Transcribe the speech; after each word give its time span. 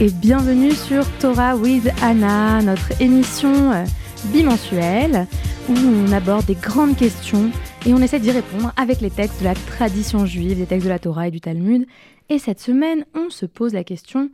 et 0.00 0.10
bienvenue 0.10 0.72
sur 0.72 1.04
Torah 1.18 1.56
with 1.56 1.88
Anna, 2.02 2.60
notre 2.60 3.00
émission 3.00 3.72
euh, 3.72 3.84
bimensuelle 4.26 5.26
où 5.68 5.72
on 5.72 6.12
aborde 6.12 6.44
des 6.44 6.54
grandes 6.54 6.96
questions 6.96 7.50
et 7.86 7.94
on 7.94 7.98
essaie 7.98 8.20
d'y 8.20 8.30
répondre 8.30 8.72
avec 8.76 9.00
les 9.00 9.10
textes 9.10 9.40
de 9.40 9.44
la 9.44 9.54
tradition 9.54 10.26
juive, 10.26 10.58
des 10.58 10.66
textes 10.66 10.84
de 10.84 10.90
la 10.90 10.98
Torah 10.98 11.28
et 11.28 11.30
du 11.30 11.40
Talmud. 11.40 11.86
Et 12.28 12.38
cette 12.38 12.60
semaine, 12.60 13.06
on 13.14 13.30
se 13.30 13.46
pose 13.46 13.72
la 13.72 13.84
question 13.84 14.30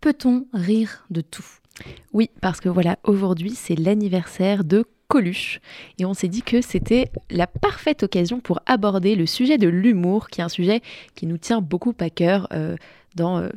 peut-on 0.00 0.46
rire 0.52 1.06
de 1.10 1.22
tout? 1.22 1.46
Oui, 2.12 2.30
parce 2.42 2.60
que 2.60 2.68
voilà, 2.68 2.98
aujourd'hui 3.04 3.52
c'est 3.54 3.76
l'anniversaire 3.76 4.64
de 4.64 4.84
Coluche. 5.08 5.60
Et 5.98 6.04
on 6.04 6.14
s'est 6.14 6.28
dit 6.28 6.42
que 6.42 6.60
c'était 6.60 7.10
la 7.30 7.46
parfaite 7.46 8.02
occasion 8.02 8.40
pour 8.40 8.60
aborder 8.66 9.14
le 9.14 9.24
sujet 9.24 9.56
de 9.56 9.68
l'humour, 9.68 10.28
qui 10.28 10.40
est 10.40 10.44
un 10.44 10.48
sujet 10.48 10.82
qui 11.14 11.26
nous 11.26 11.38
tient 11.38 11.60
beaucoup 11.60 11.94
à 12.00 12.10
cœur 12.10 12.48
euh, 12.52 12.76
dans 13.14 13.38
euh, 13.38 13.48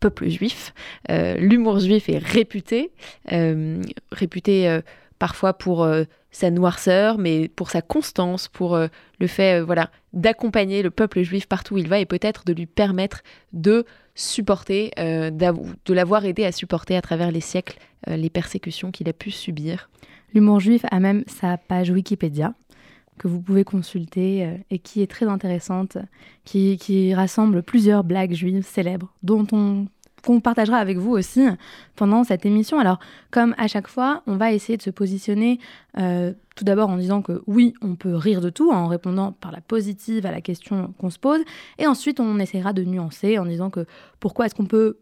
peuple 0.00 0.28
juif. 0.28 0.74
Euh, 1.10 1.36
l'humour 1.36 1.78
juif 1.80 2.08
est 2.08 2.18
réputé, 2.18 2.92
euh, 3.32 3.82
réputé 4.12 4.68
euh, 4.68 4.80
parfois 5.18 5.52
pour 5.52 5.88
sa 6.30 6.50
noirceur, 6.50 7.18
mais 7.18 7.48
pour 7.48 7.70
sa 7.70 7.82
constance, 7.82 8.46
pour 8.46 8.78
le 8.78 9.26
fait 9.26 9.60
voilà, 9.60 9.90
d'accompagner 10.12 10.80
le 10.80 10.90
peuple 10.90 11.22
juif 11.22 11.46
partout 11.46 11.74
où 11.74 11.78
il 11.78 11.88
va 11.88 11.98
et 11.98 12.06
peut-être 12.06 12.44
de 12.44 12.52
lui 12.52 12.66
permettre 12.66 13.22
de 13.52 13.84
supporter, 14.14 14.92
de 14.96 15.92
l'avoir 15.92 16.24
aidé 16.24 16.44
à 16.44 16.52
supporter 16.52 16.96
à 16.96 17.02
travers 17.02 17.32
les 17.32 17.40
siècles 17.40 17.78
les 18.06 18.30
persécutions 18.30 18.92
qu'il 18.92 19.08
a 19.08 19.12
pu 19.12 19.32
subir. 19.32 19.90
L'humour 20.34 20.60
juif 20.60 20.84
a 20.88 21.00
même 21.00 21.24
sa 21.26 21.56
page 21.56 21.90
Wikipédia 21.90 22.54
que 23.18 23.28
vous 23.28 23.40
pouvez 23.40 23.64
consulter 23.64 24.58
et 24.70 24.78
qui 24.78 25.02
est 25.02 25.10
très 25.10 25.26
intéressante, 25.26 25.98
qui, 26.44 26.78
qui 26.78 27.14
rassemble 27.14 27.62
plusieurs 27.62 28.04
blagues 28.04 28.32
juives 28.32 28.64
célèbres 28.64 29.12
dont 29.22 29.46
on 29.52 29.86
qu'on 30.24 30.40
partagera 30.40 30.78
avec 30.78 30.98
vous 30.98 31.12
aussi 31.12 31.46
pendant 31.96 32.24
cette 32.24 32.44
émission. 32.44 32.78
Alors, 32.78 32.98
comme 33.30 33.54
à 33.58 33.68
chaque 33.68 33.88
fois, 33.88 34.22
on 34.26 34.36
va 34.36 34.52
essayer 34.52 34.76
de 34.76 34.82
se 34.82 34.90
positionner 34.90 35.58
euh, 35.98 36.32
tout 36.56 36.64
d'abord 36.64 36.90
en 36.90 36.96
disant 36.96 37.22
que 37.22 37.42
oui, 37.46 37.74
on 37.82 37.94
peut 37.94 38.14
rire 38.14 38.40
de 38.40 38.50
tout, 38.50 38.70
en 38.70 38.88
répondant 38.88 39.32
par 39.32 39.52
la 39.52 39.60
positive 39.60 40.26
à 40.26 40.30
la 40.30 40.40
question 40.40 40.92
qu'on 40.98 41.10
se 41.10 41.18
pose, 41.18 41.40
et 41.78 41.86
ensuite 41.86 42.20
on 42.20 42.38
essaiera 42.38 42.72
de 42.72 42.84
nuancer 42.84 43.38
en 43.38 43.46
disant 43.46 43.70
que 43.70 43.86
pourquoi 44.20 44.46
est-ce 44.46 44.54
qu'on 44.54 44.66
peut, 44.66 44.98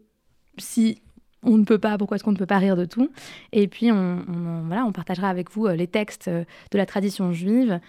si 0.57 1.01
on 1.43 1.57
ne 1.57 1.63
peut 1.63 1.77
pas, 1.77 1.97
pourquoi 1.97 2.15
est-ce 2.15 2.23
qu'on 2.23 2.31
ne 2.31 2.37
peut 2.37 2.45
pas 2.45 2.57
rire 2.57 2.75
de 2.75 2.85
tout? 2.85 3.09
Et 3.51 3.67
puis, 3.67 3.91
on, 3.91 4.23
voilà, 4.65 4.85
on 4.85 4.91
partagera 4.91 5.29
avec 5.29 5.51
vous 5.51 5.67
euh, 5.67 5.75
les 5.75 5.87
textes 5.87 6.27
euh, 6.27 6.43
de 6.71 6.77
la 6.77 6.85
tradition 6.85 7.31
juive 7.31 7.79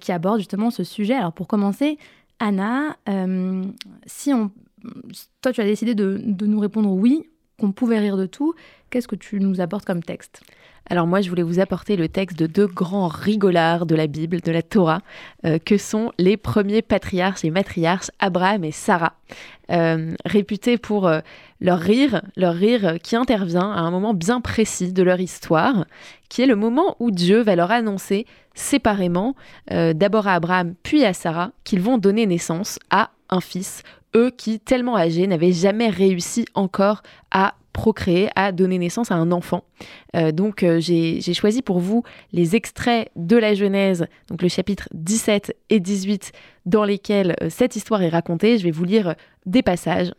qui 0.00 0.12
abordent 0.12 0.40
justement 0.40 0.70
ce 0.70 0.84
sujet. 0.84 1.14
Alors, 1.14 1.32
pour 1.32 1.48
commencer, 1.48 1.98
Anna, 2.38 2.96
si 4.06 4.32
on 4.32 4.50
toi, 5.40 5.52
tu 5.52 5.60
as 5.60 5.64
décidé 5.64 5.94
de, 5.94 6.46
nous 6.46 6.60
répondre 6.60 6.90
oui, 6.90 7.28
qu'on 7.58 7.72
pouvait 7.72 7.98
rire 7.98 8.16
de 8.16 8.26
tout. 8.26 8.54
Qu'est-ce 8.90 9.08
que 9.08 9.16
tu 9.16 9.40
nous 9.40 9.60
apportes 9.60 9.84
comme 9.84 10.02
texte 10.02 10.42
alors 10.90 11.06
moi, 11.06 11.20
je 11.20 11.28
voulais 11.28 11.42
vous 11.42 11.60
apporter 11.60 11.96
le 11.96 12.08
texte 12.08 12.38
de 12.38 12.46
deux 12.46 12.66
grands 12.66 13.08
rigolards 13.08 13.84
de 13.84 13.94
la 13.94 14.06
Bible, 14.06 14.40
de 14.40 14.50
la 14.50 14.62
Torah, 14.62 15.02
euh, 15.44 15.58
que 15.58 15.76
sont 15.76 16.12
les 16.18 16.36
premiers 16.36 16.80
patriarches 16.80 17.44
et 17.44 17.50
matriarches, 17.50 18.10
Abraham 18.18 18.64
et 18.64 18.72
Sarah, 18.72 19.12
euh, 19.70 20.14
réputés 20.24 20.78
pour 20.78 21.06
euh, 21.06 21.20
leur 21.60 21.78
rire, 21.78 22.22
leur 22.36 22.54
rire 22.54 22.96
qui 23.02 23.16
intervient 23.16 23.70
à 23.70 23.80
un 23.80 23.90
moment 23.90 24.14
bien 24.14 24.40
précis 24.40 24.92
de 24.94 25.02
leur 25.02 25.20
histoire, 25.20 25.84
qui 26.30 26.40
est 26.40 26.46
le 26.46 26.56
moment 26.56 26.96
où 27.00 27.10
Dieu 27.10 27.42
va 27.42 27.54
leur 27.54 27.70
annoncer 27.70 28.26
séparément, 28.54 29.36
d'abord 29.70 30.26
à 30.26 30.34
Abraham 30.34 30.74
puis 30.82 31.04
à 31.04 31.12
Sarah, 31.12 31.52
qu'ils 31.62 31.80
vont 31.80 31.96
donner 31.96 32.26
naissance 32.26 32.80
à 32.90 33.10
un 33.30 33.40
fils 33.40 33.84
eux 34.16 34.30
qui, 34.30 34.60
tellement 34.60 34.96
âgés, 34.96 35.26
n'avaient 35.26 35.52
jamais 35.52 35.88
réussi 35.88 36.44
encore 36.54 37.02
à 37.30 37.54
procréer, 37.78 38.28
à 38.34 38.50
donner 38.50 38.76
naissance 38.76 39.12
à 39.12 39.14
un 39.14 39.30
enfant. 39.30 39.62
Euh, 40.16 40.32
donc 40.32 40.64
euh, 40.64 40.80
j'ai 40.80 41.20
choisi 41.32 41.62
pour 41.62 41.78
vous 41.78 42.02
les 42.32 42.56
extraits 42.56 43.08
de 43.14 43.36
la 43.36 43.54
Genèse, 43.54 44.06
donc 44.26 44.42
le 44.42 44.48
chapitre 44.48 44.88
17 44.94 45.56
et 45.70 45.78
18, 45.78 46.32
dans 46.66 46.84
lesquels 46.84 47.36
euh, 47.40 47.48
cette 47.50 47.76
histoire 47.76 48.02
est 48.02 48.08
racontée. 48.08 48.58
Je 48.58 48.64
vais 48.64 48.72
vous 48.72 48.82
lire 48.82 49.14
des 49.46 49.62
passages. 49.62 50.12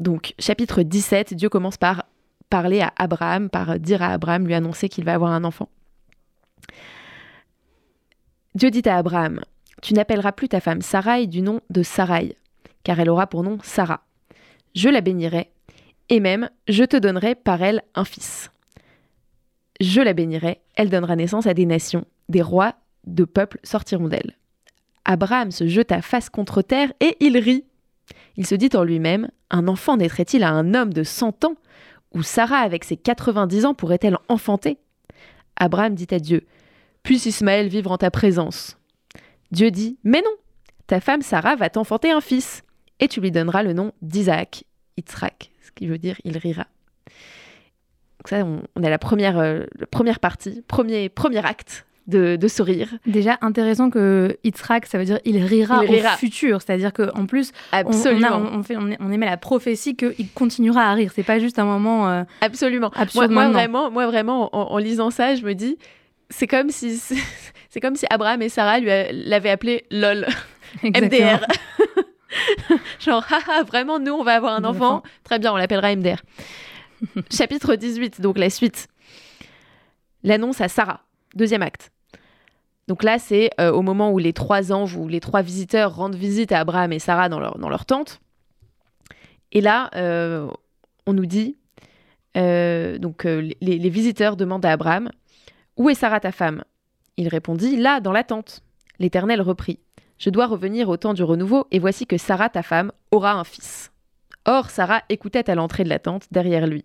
Donc 0.00 0.34
chapitre 0.38 0.82
17, 0.82 1.32
Dieu 1.32 1.48
commence 1.48 1.78
par 1.78 2.04
parler 2.50 2.82
à 2.82 2.92
Abraham, 2.96 3.48
par 3.48 3.78
dire 3.78 4.02
à 4.02 4.08
Abraham, 4.08 4.46
lui 4.46 4.54
annoncer 4.54 4.90
qu'il 4.90 5.04
va 5.04 5.14
avoir 5.14 5.32
un 5.32 5.44
enfant. 5.44 5.70
Dieu 8.54 8.70
dit 8.70 8.86
à 8.86 8.96
Abraham, 8.96 9.40
Tu 9.80 9.94
n'appelleras 9.94 10.32
plus 10.32 10.48
ta 10.48 10.60
femme 10.60 10.82
Sarai 10.82 11.26
du 11.26 11.40
nom 11.40 11.60
de 11.70 11.82
Sarai, 11.82 12.36
car 12.88 12.98
elle 13.00 13.10
aura 13.10 13.26
pour 13.26 13.42
nom 13.42 13.58
Sarah. 13.62 14.00
Je 14.74 14.88
la 14.88 15.02
bénirai, 15.02 15.50
et 16.08 16.20
même 16.20 16.48
je 16.68 16.84
te 16.84 16.96
donnerai 16.96 17.34
par 17.34 17.62
elle 17.62 17.82
un 17.94 18.06
fils. 18.06 18.50
Je 19.78 20.00
la 20.00 20.14
bénirai, 20.14 20.62
elle 20.74 20.88
donnera 20.88 21.14
naissance 21.14 21.46
à 21.46 21.52
des 21.52 21.66
nations, 21.66 22.06
des 22.30 22.40
rois 22.40 22.76
de 23.04 23.24
peuples 23.26 23.60
sortiront 23.62 24.08
d'elle. 24.08 24.38
Abraham 25.04 25.50
se 25.50 25.68
jeta 25.68 26.00
face 26.00 26.30
contre 26.30 26.62
terre 26.62 26.90
et 27.00 27.18
il 27.20 27.36
rit. 27.36 27.66
Il 28.38 28.46
se 28.46 28.54
dit 28.54 28.70
en 28.72 28.84
lui-même 28.84 29.28
Un 29.50 29.68
enfant 29.68 29.98
naîtrait-il 29.98 30.42
à 30.42 30.48
un 30.48 30.72
homme 30.72 30.94
de 30.94 31.02
cent 31.02 31.44
ans 31.44 31.56
Ou 32.14 32.22
Sarah, 32.22 32.60
avec 32.60 32.84
ses 32.84 32.96
quatre-vingt-dix 32.96 33.66
ans, 33.66 33.74
pourrait-elle 33.74 34.16
enfanter? 34.30 34.78
Abraham 35.56 35.94
dit 35.94 36.08
à 36.10 36.18
Dieu 36.20 36.46
Puisse 37.02 37.26
Ismaël 37.26 37.68
vivre 37.68 37.92
en 37.92 37.98
ta 37.98 38.10
présence. 38.10 38.78
Dieu 39.50 39.70
dit 39.70 39.98
Mais 40.04 40.22
non 40.22 40.36
Ta 40.86 41.00
femme 41.00 41.20
Sarah 41.20 41.54
va 41.54 41.68
t'enfanter 41.68 42.10
un 42.10 42.22
fils 42.22 42.64
et 43.00 43.08
tu 43.08 43.20
lui 43.20 43.30
donneras 43.30 43.62
le 43.62 43.72
nom 43.72 43.92
d'Isaac, 44.02 44.64
Yitzhak, 44.96 45.50
ce 45.62 45.70
qui 45.72 45.86
veut 45.86 45.98
dire 45.98 46.16
il 46.24 46.36
rira. 46.36 46.66
Donc 48.18 48.28
ça, 48.28 48.44
on, 48.44 48.82
a 48.82 48.90
la 48.90 48.98
première, 48.98 49.38
euh, 49.38 49.64
première 49.90 50.18
partie, 50.18 50.62
premier, 50.66 51.08
premier 51.08 51.44
acte 51.44 51.86
de, 52.08 52.36
de, 52.36 52.48
sourire. 52.48 52.88
Déjà 53.06 53.38
intéressant 53.42 53.90
que 53.90 54.36
Yitzhak, 54.42 54.86
ça 54.86 54.98
veut 54.98 55.04
dire 55.04 55.20
il 55.24 55.44
rira, 55.44 55.82
au 55.84 56.16
futur, 56.16 56.60
c'est-à-dire 56.62 56.92
qu'en 56.92 57.26
plus, 57.26 57.52
Absolument. 57.70 58.42
On, 58.52 58.58
on, 58.58 58.62
fait, 58.62 58.76
on, 58.76 59.12
émet 59.12 59.26
la 59.26 59.36
prophétie 59.36 59.94
qu'il 59.94 60.28
continuera 60.34 60.90
à 60.90 60.94
rire. 60.94 61.12
C'est 61.14 61.22
pas 61.22 61.38
juste 61.38 61.58
un 61.58 61.64
moment. 61.64 62.08
Euh, 62.08 62.24
Absolument. 62.40 62.90
Moi, 63.14 63.48
vraiment, 63.50 63.90
moi 63.90 64.06
vraiment, 64.06 64.48
en, 64.52 64.78
lisant 64.78 65.10
ça, 65.10 65.34
je 65.34 65.44
me 65.44 65.54
dis, 65.54 65.78
c'est 66.30 66.46
comme 66.46 66.70
si 66.70 66.98
c'est 67.68 67.80
comme 67.80 67.94
si 67.94 68.06
Abraham 68.10 68.42
et 68.42 68.48
Sarah 68.48 68.80
lui 68.80 68.88
l'avaient 69.12 69.50
appelé 69.50 69.84
lol, 69.90 70.26
MDR. 70.82 71.46
Genre, 73.00 73.24
haha, 73.28 73.62
vraiment, 73.62 73.98
nous, 73.98 74.12
on 74.12 74.22
va 74.22 74.34
avoir 74.34 74.54
un 74.54 74.64
enfant. 74.64 75.02
Très 75.24 75.38
bien, 75.38 75.52
on 75.52 75.56
l'appellera 75.56 75.94
MDR. 75.94 76.22
Chapitre 77.30 77.74
18, 77.74 78.20
donc 78.20 78.38
la 78.38 78.50
suite. 78.50 78.88
L'annonce 80.24 80.60
à 80.60 80.68
Sarah, 80.68 81.00
deuxième 81.34 81.62
acte. 81.62 81.90
Donc 82.88 83.02
là, 83.02 83.18
c'est 83.18 83.50
euh, 83.60 83.70
au 83.70 83.82
moment 83.82 84.10
où 84.12 84.18
les 84.18 84.32
trois 84.32 84.72
anges 84.72 84.96
ou 84.96 85.08
les 85.08 85.20
trois 85.20 85.42
visiteurs 85.42 85.94
rendent 85.94 86.14
visite 86.14 86.52
à 86.52 86.60
Abraham 86.60 86.92
et 86.92 86.98
Sarah 86.98 87.28
dans 87.28 87.38
leur, 87.38 87.58
dans 87.58 87.68
leur 87.68 87.84
tente. 87.84 88.20
Et 89.52 89.60
là, 89.60 89.90
euh, 89.94 90.48
on 91.06 91.12
nous 91.12 91.26
dit, 91.26 91.56
euh, 92.36 92.98
donc 92.98 93.24
les, 93.24 93.56
les 93.60 93.90
visiteurs 93.90 94.36
demandent 94.36 94.64
à 94.64 94.72
Abraham, 94.72 95.10
Où 95.76 95.90
est 95.90 95.94
Sarah 95.94 96.20
ta 96.20 96.32
femme? 96.32 96.64
Il 97.16 97.28
répondit, 97.28 97.76
Là, 97.76 98.00
dans 98.00 98.12
la 98.12 98.24
tente. 98.24 98.62
L'Éternel 98.98 99.40
reprit, 99.40 99.78
je 100.18 100.30
dois 100.30 100.46
revenir 100.46 100.88
au 100.88 100.96
temps 100.96 101.14
du 101.14 101.22
renouveau, 101.22 101.66
et 101.70 101.78
voici 101.78 102.06
que 102.06 102.18
Sarah, 102.18 102.48
ta 102.48 102.62
femme, 102.62 102.92
aura 103.10 103.32
un 103.32 103.44
fils. 103.44 103.92
Or, 104.44 104.70
Sarah 104.70 105.02
écoutait 105.08 105.48
à 105.50 105.54
l'entrée 105.54 105.84
de 105.84 105.88
la 105.88 105.98
tente, 105.98 106.26
derrière 106.30 106.66
lui. 106.66 106.84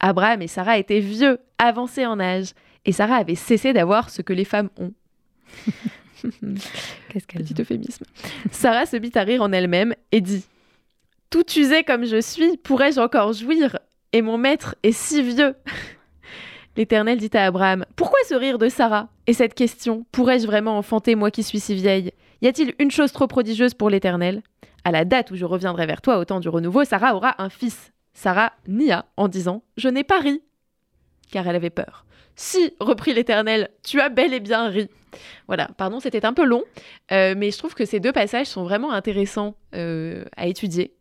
Abraham 0.00 0.42
et 0.42 0.48
Sarah 0.48 0.78
étaient 0.78 1.00
vieux, 1.00 1.38
avancés 1.58 2.06
en 2.06 2.20
âge, 2.20 2.52
et 2.84 2.92
Sarah 2.92 3.16
avait 3.16 3.34
cessé 3.34 3.72
d'avoir 3.72 4.10
ce 4.10 4.22
que 4.22 4.32
les 4.32 4.44
femmes 4.44 4.70
ont. 4.78 4.92
Qu'est-ce 7.08 7.26
qu'elle 7.26 7.42
dit? 7.42 7.54
euphémisme. 7.58 8.04
Sarah 8.50 8.86
se 8.86 8.96
mit 8.96 9.12
à 9.14 9.22
rire 9.22 9.42
en 9.42 9.52
elle-même 9.52 9.94
et 10.12 10.20
dit 10.20 10.44
Tout 11.30 11.44
usé 11.56 11.84
comme 11.84 12.04
je 12.04 12.20
suis, 12.20 12.56
pourrais-je 12.58 13.00
encore 13.00 13.32
jouir? 13.32 13.78
Et 14.12 14.22
mon 14.22 14.38
maître 14.38 14.74
est 14.82 14.92
si 14.92 15.22
vieux 15.22 15.54
L'Éternel 16.76 17.18
dit 17.18 17.30
à 17.34 17.44
Abraham 17.44 17.84
Pourquoi 17.96 18.18
ce 18.28 18.34
rire 18.34 18.58
de 18.58 18.68
Sarah? 18.68 19.08
Et 19.26 19.32
cette 19.32 19.54
question 19.54 20.06
Pourrais-je 20.12 20.46
vraiment 20.46 20.78
enfanter 20.78 21.14
moi 21.14 21.30
qui 21.30 21.42
suis 21.42 21.60
si 21.60 21.74
vieille? 21.74 22.12
Y 22.44 22.46
a-t-il 22.46 22.74
une 22.78 22.90
chose 22.90 23.10
trop 23.10 23.26
prodigieuse 23.26 23.74
pour 23.74 23.90
l'Éternel? 23.90 24.42
À 24.84 24.92
la 24.92 25.04
date 25.04 25.30
où 25.30 25.36
je 25.36 25.46
reviendrai 25.46 25.86
vers 25.86 26.02
toi 26.02 26.18
au 26.18 26.24
temps 26.24 26.40
du 26.40 26.48
renouveau, 26.48 26.84
Sarah 26.84 27.16
aura 27.16 27.42
un 27.42 27.48
fils. 27.48 27.92
Sarah 28.12 28.52
nia 28.68 29.06
en 29.16 29.28
disant 29.28 29.62
Je 29.76 29.88
n'ai 29.88 30.04
pas 30.04 30.20
ri, 30.20 30.42
car 31.32 31.48
elle 31.48 31.56
avait 31.56 31.70
peur. 31.70 32.04
Si, 32.36 32.74
reprit 32.80 33.14
l'Éternel, 33.14 33.70
tu 33.82 34.00
as 34.00 34.10
bel 34.10 34.34
et 34.34 34.40
bien 34.40 34.68
ri. 34.68 34.88
Voilà, 35.46 35.70
pardon, 35.78 36.00
c'était 36.00 36.26
un 36.26 36.32
peu 36.32 36.44
long, 36.44 36.64
euh, 37.12 37.34
mais 37.36 37.50
je 37.50 37.58
trouve 37.58 37.74
que 37.74 37.84
ces 37.84 38.00
deux 38.00 38.12
passages 38.12 38.48
sont 38.48 38.64
vraiment 38.64 38.92
intéressants 38.92 39.54
euh, 39.74 40.24
à 40.36 40.46
étudier. 40.46 40.94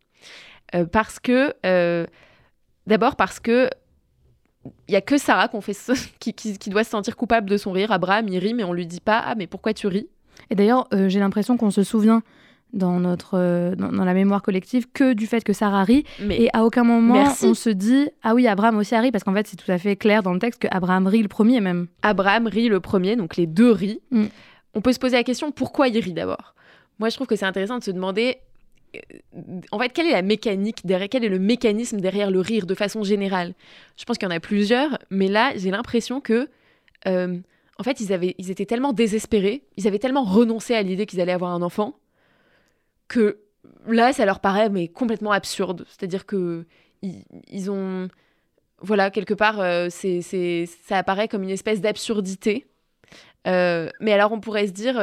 Euh, 0.75 0.85
parce 0.85 1.19
que, 1.19 1.53
d'abord 2.87 3.15
parce 3.15 3.39
que 3.39 3.69
il 4.87 4.91
n'y 4.91 4.95
a 4.95 5.01
que 5.01 5.17
Sarah 5.17 5.49
qui, 6.19 6.69
doit 6.69 6.83
se 6.85 6.89
sentir 6.89 7.17
coupable 7.17 7.49
de 7.49 7.57
son 7.57 7.73
rire. 7.73 7.91
Abraham, 7.91 8.29
il 8.29 8.37
rit, 8.37 8.53
mais 8.53 8.63
on 8.63 8.71
lui 8.71 8.87
dit 8.87 9.01
pas 9.01 9.19
Ah, 9.19 9.35
mais 9.35 9.47
pourquoi 9.47 9.73
tu 9.73 9.87
ris? 9.87 10.07
Et 10.49 10.55
d'ailleurs, 10.55 10.87
euh, 10.93 11.09
j'ai 11.09 11.19
l'impression 11.19 11.57
qu'on 11.57 11.71
se 11.71 11.83
souvient 11.83 12.23
dans 12.73 12.99
notre 12.99 13.75
dans, 13.75 14.03
la 14.03 14.13
mémoire 14.15 14.41
collective 14.41 14.87
que 14.91 15.13
du 15.13 15.27
fait 15.27 15.43
que 15.43 15.53
Sarah 15.53 15.83
rit. 15.83 16.05
et 16.31 16.49
à 16.53 16.65
aucun 16.65 16.83
moment 16.83 17.31
on 17.43 17.53
se 17.53 17.69
dit 17.69 18.09
ah 18.23 18.33
oui 18.33 18.47
Abraham 18.47 18.77
aussi 18.77 18.95
a 18.95 18.99
ri 18.99 19.11
parce 19.11 19.23
qu'en 19.23 19.33
fait 19.35 19.45
c'est 19.47 19.57
tout 19.57 19.71
à 19.71 19.77
fait 19.77 19.95
clair 19.95 20.23
dans 20.23 20.33
le 20.33 20.39
texte 20.39 20.59
que 20.59 20.67
Abraham 20.71 21.05
rit 21.05 21.21
le 21.21 21.27
premier 21.27 21.61
même. 21.61 21.85
Abraham 22.01 22.47
rit 22.47 22.69
le 22.69 22.79
premier, 22.79 23.15
donc 23.15 23.37
les 23.37 23.45
deux 23.45 23.71
rient. 23.71 23.99
Mm. 24.09 24.23
On 24.73 24.81
peut 24.81 24.91
se 24.91 24.97
poser 24.97 25.17
la 25.17 25.23
question 25.23 25.51
pourquoi 25.51 25.87
il 25.87 25.99
rit 25.99 26.13
d'abord? 26.13 26.55
Moi 26.97 27.09
je 27.09 27.15
trouve 27.15 27.27
que 27.27 27.35
c'est 27.35 27.45
intéressant 27.45 27.77
de 27.77 27.83
se 27.83 27.91
demander 27.91 28.39
en 29.71 29.79
fait, 29.79 29.89
quelle 29.89 30.07
est 30.07 30.11
la 30.11 30.21
mécanique 30.21 30.85
derrière, 30.85 31.09
quel 31.09 31.23
est 31.23 31.29
le 31.29 31.39
mécanisme 31.39 31.99
derrière 31.99 32.31
le 32.31 32.39
rire 32.39 32.65
de 32.65 32.75
façon 32.75 33.03
générale? 33.03 33.53
Je 33.97 34.05
pense 34.05 34.17
qu'il 34.17 34.27
y 34.27 34.31
en 34.31 34.35
a 34.35 34.39
plusieurs, 34.39 34.97
mais 35.09 35.27
là, 35.27 35.53
j'ai 35.55 35.71
l'impression 35.71 36.21
que, 36.21 36.49
euh, 37.07 37.37
en 37.79 37.83
fait, 37.83 37.99
ils, 37.99 38.13
avaient, 38.13 38.35
ils 38.37 38.51
étaient 38.51 38.65
tellement 38.65 38.93
désespérés, 38.93 39.63
ils 39.77 39.87
avaient 39.87 39.99
tellement 39.99 40.23
renoncé 40.23 40.75
à 40.75 40.81
l'idée 40.81 41.05
qu'ils 41.05 41.21
allaient 41.21 41.31
avoir 41.31 41.51
un 41.51 41.61
enfant, 41.61 41.97
que 43.07 43.39
là, 43.87 44.13
ça 44.13 44.25
leur 44.25 44.39
paraît 44.39 44.69
mais 44.69 44.87
complètement 44.87 45.31
absurde. 45.31 45.85
C'est-à-dire 45.87 46.25
que 46.25 46.65
ils, 47.01 47.69
ont, 47.69 48.07
voilà, 48.79 49.11
quelque 49.11 49.33
part, 49.33 49.59
euh, 49.59 49.87
c'est, 49.89 50.21
ça 50.85 50.97
apparaît 50.97 51.27
comme 51.27 51.43
une 51.43 51.49
espèce 51.49 51.81
d'absurdité. 51.81 52.65
Euh, 53.45 53.89
mais 53.99 54.13
alors, 54.13 54.31
on 54.31 54.39
pourrait 54.39 54.67
se 54.67 54.71
dire, 54.71 54.97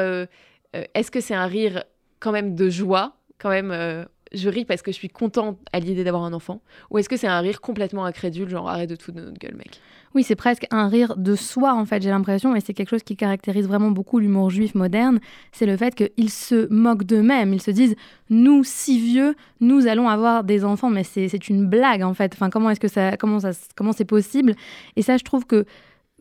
est-ce 0.95 1.11
que 1.11 1.21
c'est 1.21 1.35
un 1.35 1.47
rire 1.47 1.85
quand 2.21 2.33
même 2.33 2.55
de 2.55 2.71
joie 2.71 3.21
quand 3.41 3.51
même, 3.51 3.73
euh, 3.73 4.05
je 4.33 4.49
ris 4.49 4.65
parce 4.65 4.83
que 4.83 4.93
je 4.93 4.97
suis 4.97 5.09
contente 5.09 5.59
à 5.73 5.81
l'idée 5.81 6.05
d'avoir 6.05 6.25
un 6.25 6.33
enfant 6.33 6.61
Ou 6.91 6.99
est-ce 6.99 7.09
que 7.09 7.17
c'est 7.17 7.27
un 7.27 7.41
rire 7.41 7.61
complètement 7.61 8.05
incrédule, 8.05 8.49
genre 8.49 8.69
arrête 8.69 8.91
de 8.91 8.97
tout 8.97 9.13
de 9.13 9.21
notre 9.21 9.39
gueule, 9.39 9.57
mec? 9.57 9.81
Oui, 10.15 10.25
c'est 10.25 10.37
presque 10.37 10.67
un 10.71 10.89
rire 10.89 11.17
de 11.17 11.37
soi, 11.37 11.75
en 11.75 11.85
fait, 11.85 12.03
j'ai 12.03 12.11
l'impression, 12.11 12.57
et 12.57 12.61
c'est 12.61 12.75
quelque 12.75 12.91
chose 12.91 13.05
qui 13.05 13.17
caractérise 13.17 13.69
vraiment 13.69 13.91
beaucoup 13.91 14.19
l'humour 14.19 14.51
juif 14.51 14.75
moderne, 14.75 15.21
c'est 15.53 15.67
le 15.67 15.77
fait 15.77 15.95
qu'ils 15.95 16.31
se 16.31 16.73
moquent 16.73 17.05
d'eux-mêmes. 17.05 17.53
Ils 17.55 17.63
se 17.63 17.71
disent, 17.71 17.95
nous, 18.29 18.65
si 18.65 18.99
vieux, 18.99 19.37
nous 19.61 19.87
allons 19.87 20.09
avoir 20.09 20.43
des 20.43 20.65
enfants, 20.65 20.91
mais 20.91 21.05
c'est 21.05 21.49
une 21.49 21.67
blague, 21.67 22.03
en 22.03 22.15
fait. 22.15 22.33
Enfin, 22.35 22.51
comment 22.51 22.71
est-ce 22.71 22.81
que 22.81 22.89
ça, 22.89 23.17
comment 23.17 23.39
ça, 23.39 23.51
comment 23.77 23.93
c'est 23.93 24.05
possible? 24.05 24.55
Et 24.97 25.03
ça, 25.03 25.17
je 25.17 25.23
trouve 25.23 25.47
que 25.47 25.65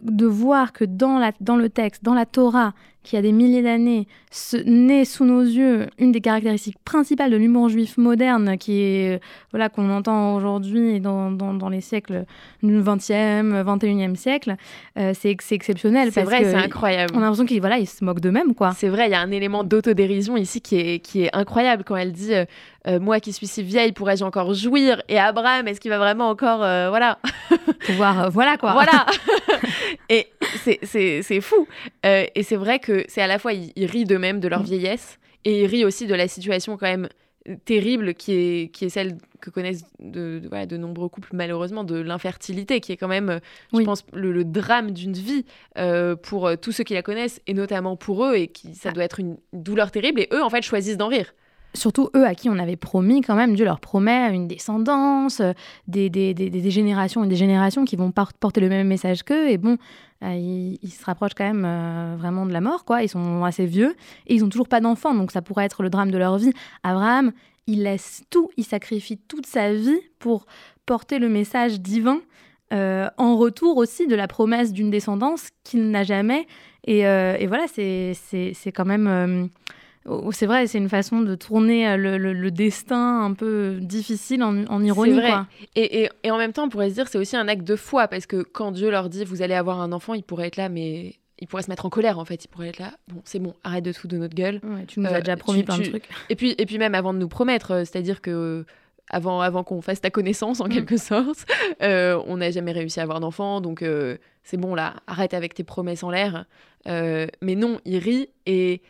de 0.04 0.26
voir 0.26 0.72
que 0.72 0.86
dans, 0.86 1.20
la, 1.20 1.32
dans 1.42 1.58
le 1.58 1.70
texte, 1.70 2.04
dans 2.04 2.14
la 2.14 2.26
Torah, 2.26 2.74
qui 3.04 3.16
a 3.16 3.22
des 3.22 3.32
milliers 3.32 3.62
d'années, 3.62 4.08
naît 4.66 5.06
sous 5.06 5.26
nos 5.26 5.42
yeux 5.42 5.88
une 5.98 6.12
des 6.12 6.22
caractéristiques 6.22 6.78
principales 6.84 7.32
de 7.32 7.38
l'humour 7.38 7.70
juif 7.70 7.98
moderne, 7.98 8.58
qui 8.58 8.82
est 8.82 9.22
voilà 9.52 9.70
qu'on 9.70 9.90
entend 9.90 10.36
aujourd'hui 10.36 11.00
dans, 11.00 11.32
dans, 11.32 11.70
les 11.70 11.82
siècles 11.82 12.26
du 12.62 12.80
20e, 12.80 13.64
21e 13.64 14.16
siècle, 14.16 14.56
euh, 14.98 15.14
c'est 15.18 15.32
exceptionnel. 15.32 16.12
C'est 16.12 16.24
vrai, 16.24 16.44
c'est 16.44 16.54
incroyable. 16.54 17.14
On 17.16 17.20
a 17.20 17.22
l'impression 17.22 17.46
qu'ils 17.46 17.62
voilà, 17.62 17.80
ils 17.80 17.88
se 17.88 18.04
moquent 18.04 18.20
d'eux-mêmes. 18.20 18.54
quoi. 18.54 18.74
C'est 18.76 18.90
vrai, 18.90 19.08
il 19.08 19.12
y 19.12 19.16
a 19.16 19.22
un 19.22 19.32
élément 19.32 19.64
d'autodérision 19.64 20.36
ici 20.36 20.62
qui 20.62 20.78
est, 20.78 21.00
qui 21.00 21.24
est 21.24 21.36
incroyable 21.36 21.84
quand 21.84 21.96
elle 21.96 22.12
dit 22.12 22.34
euh, 22.34 22.46
euh, 22.88 23.00
Moi 23.00 23.20
qui 23.20 23.34
suis 23.34 23.48
si 23.48 23.64
vieille, 23.64 23.94
pourrais-je 23.94 24.24
encore 24.24 24.54
jouir? 24.54 25.02
Et 25.08 25.18
Abraham, 25.18 25.68
est-ce 25.68 25.80
qu'il 25.80 25.90
va 25.90 25.98
vraiment 25.98 26.30
encore. 26.30 26.60
voilà. 26.60 27.18
Pouvoir. 27.86 28.30
voilà 28.30 28.58
quoi. 28.58 28.74
Voilà. 28.74 29.06
et 30.10 30.28
c'est 30.56 31.42
fou. 31.42 31.68
et 32.04 32.44
c'est 32.44 32.56
vrai 32.56 32.80
que 32.80 32.89
c'est 33.08 33.22
à 33.22 33.28
la 33.28 33.40
fois, 33.40 33.54
ils, 33.54 33.86
rient 33.86 34.06
d'eux-mêmes, 34.06 34.40
de 34.40 34.48
leur 34.48 34.62
mm. 34.62 34.66
vieillesse, 34.66 35.20
et 35.46 35.62
ils 35.62 35.66
rient 35.68 35.86
aussi 35.86 36.08
de 36.08 36.16
la 36.16 36.28
situation 36.28 36.78
quand 36.78 36.88
même 36.88 37.10
terrible 37.66 38.14
qui 38.14 38.34
est, 38.34 38.72
qui 38.72 38.86
est 38.86 38.90
celle 38.90 39.18
que 39.40 39.50
connaissent 39.50 39.86
de, 40.00 40.42
de, 40.66 40.78
nombreux 40.78 41.08
couples 41.08 41.30
malheureusement 41.34 41.84
de 41.84 41.96
l'infertilité 41.96 42.82
qui 42.82 42.92
est 42.92 42.98
quand 42.98 43.08
même 43.08 43.40
je 43.74 43.82
pense 43.82 44.06
le, 44.14 44.44
drame 44.44 44.92
d'une 44.92 45.14
vie 45.14 45.46
euh, 45.78 46.16
pour 46.16 46.48
euh, 46.48 46.56
tous 46.58 46.74
ceux 46.74 46.84
qui 46.84 46.94
la 46.94 47.02
connaissent 47.02 47.42
et 47.48 47.54
notamment 47.54 47.96
pour 47.96 48.26
eux 48.26 48.36
et 48.36 48.50
qui 48.50 48.76
ça 48.76 48.90
ah. 48.90 48.92
doit 48.92 49.06
être 49.06 49.20
une 49.20 49.38
douleur 49.54 49.90
terrible 49.90 50.20
et 50.20 50.30
eux 50.34 50.44
en 50.44 50.50
fait 50.50 50.62
choisissent 50.62 50.98
d'en 50.98 51.08
rire 51.08 51.34
surtout 51.74 52.10
eux 52.16 52.26
à 52.26 52.36
qui 52.36 52.50
on 52.50 52.58
avait 52.58 52.76
promis 52.76 53.22
quand 53.22 53.36
même, 53.36 53.56
Dieu 53.56 53.66
leur 53.66 53.80
promet 53.80 54.34
une 54.34 54.48
descendance, 54.48 55.40
euh, 55.40 55.54
des, 55.88 56.10
des, 56.10 56.34
des, 56.34 56.72
générations 56.72 57.24
et 57.24 57.28
des 57.28 57.36
générations 57.36 57.86
qui 57.86 57.96
vont 57.96 58.12
porter 58.12 58.62
le 58.62 58.70
même 58.70 58.88
message 58.88 59.24
qu'eux. 59.24 59.50
Et 59.50 59.58
bon, 59.58 59.78
euh, 60.24 60.76
ils, 60.82 60.92
se 60.92 61.06
rapprochent 61.06 61.34
quand 61.36 61.46
même 61.46 61.66
euh, 61.66 62.16
vraiment 62.18 62.46
de 62.46 62.52
la 62.52 62.62
mort, 62.62 62.86
quoi. 62.86 63.04
Ils 63.04 63.10
sont 63.10 63.44
assez 63.44 63.66
vieux 63.66 63.96
et 64.28 64.36
ils 64.36 64.42
n'ont 64.42 64.50
toujours 64.50 64.68
pas 64.68 64.82
d'enfants, 64.82 65.14
donc 65.14 65.32
ça 65.32 65.42
pourrait 65.42 65.66
être 65.66 65.84
le 65.84 65.90
drame 65.90 66.12
de 66.12 66.18
leur 66.18 66.38
vie. 66.38 66.54
Abraham, 66.84 67.32
il 67.68 67.84
laisse 67.84 68.24
tout, 68.30 68.50
il 68.58 68.64
sacrifie 68.64 69.18
toute 69.18 69.46
sa 69.46 69.74
vie 69.74 70.00
pour 70.20 70.46
porter 70.86 71.20
le 71.20 71.30
message 71.30 71.80
divin. 71.80 72.20
en 72.72 73.38
retour 73.38 73.78
aussi 73.78 74.08
de 74.08 74.16
la 74.16 74.28
promesse 74.28 74.74
d'une 74.74 74.90
descendance 74.90 75.50
qu'il 75.64 75.90
n'a 75.90 76.04
jamais. 76.04 76.48
Et, 76.86 77.00
et 77.00 77.48
voilà, 77.48 77.66
c'est 77.68 78.72
quand 78.74 78.86
même 78.86 79.50
c'est 80.32 80.46
vrai, 80.46 80.68
c'est 80.68 80.78
une 80.78 80.90
façon 80.90 81.22
de 81.22 81.36
tourner 81.36 81.88
euh, 81.88 82.18
le, 82.18 82.52
destin 82.52 83.24
un 83.24 83.34
peu 83.34 83.78
difficile 83.82 84.44
en, 84.44 84.84
ironie. 84.84 85.14
Vrai. 85.14 85.34
Et, 85.76 86.10
en 86.30 86.38
même 86.38 86.54
temps, 86.54 86.66
on 86.66 86.70
pourrait 86.70 86.90
se 86.90 86.96
dire 86.96 87.08
c'est 87.08 87.18
aussi 87.18 87.36
un 87.36 87.48
acte 87.48 87.64
de 87.64 87.76
foi, 87.76 88.08
parce 88.08 88.26
que 88.26 88.42
quand 88.42 88.72
Dieu 88.72 88.90
leur 88.90 89.10
dit 89.10 89.24
vous 89.26 89.42
allez 89.42 89.54
avoir 89.54 89.82
un 89.82 89.92
enfant, 89.92 90.14
il 90.14 90.24
pourrait 90.24 90.48
être 90.48 90.58
là, 90.58 90.70
mais 90.70 91.16
il 91.40 91.48
pourrait 91.48 91.64
se 91.64 91.70
mettre 91.70 91.86
en 91.86 91.90
colère 91.90 92.20
en 92.20 92.26
fait. 92.26 92.46
Il 92.46 92.48
pourrait 92.48 92.70
être 92.70 92.80
là, 92.80 92.94
bon, 93.08 93.22
c'est 93.26 93.40
bon, 93.40 93.54
arrête 93.64 93.84
de 93.84 93.92
tout 93.92 94.08
de 94.08 94.18
notre 94.18 94.36
gueule. 94.36 94.62
tu 94.88 95.00
nous 95.00 95.08
as 95.08 95.20
déjà 95.20 95.38
promis 95.38 95.64
plein 95.64 95.78
de 95.78 95.86
trucs. 95.86 96.10
Et 96.30 96.36
puis, 96.36 96.56
et 96.58 96.66
puis 96.66 96.78
même 96.78 96.96
avant 96.96 97.14
de 97.14 97.20
nous 97.20 97.30
promettre, 97.30 97.72
euh, 97.72 97.80
c'est-à-dire 97.80 98.22
que 98.22 98.66
avant, 99.12 99.42
avant 99.42 99.64
qu'on 99.64 99.82
fasse 99.82 100.02
ta 100.02 100.12
connaissance 100.12 100.60
en 100.60 100.68
mm. 100.68 100.70
quelque 100.70 100.98
sorte, 100.98 101.46
euh, 101.82 102.22
on 102.28 102.38
n'a 102.38 102.52
jamais 102.52 102.72
réussi 102.72 103.00
à 103.00 103.04
avoir 103.04 103.20
d'enfant, 103.20 103.62
donc 103.62 103.84
c'est 104.44 104.58
bon 104.58 104.76
là, 104.76 104.96
arrête 105.08 105.34
avec 105.34 105.54
tes 105.54 105.64
promesses 105.64 106.04
en 106.04 106.10
l'air. 106.10 106.46
mais 106.86 107.56
non, 107.56 107.80
il 107.86 107.98
rit 107.98 108.30
et 108.46 108.82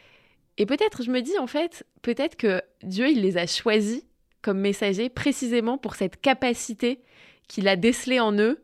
et 0.60 0.66
peut-être, 0.66 1.04
je 1.04 1.10
me 1.10 1.22
dis 1.22 1.38
en 1.40 1.48
fait, 1.48 1.86
peut-être 2.02 2.36
que 2.36 2.62
Dieu, 2.84 3.10
il 3.10 3.22
les 3.22 3.38
a 3.38 3.48
choisis 3.48 4.04
comme 4.42 4.60
messagers 4.60 5.10
précisément 5.10 5.78
pour 5.78 5.96
cette 5.96 6.20
capacité 6.20 7.00
qu'il 7.48 7.68
a 7.68 7.78
décelée 7.78 8.20
en 8.20 8.38
eux 8.38 8.62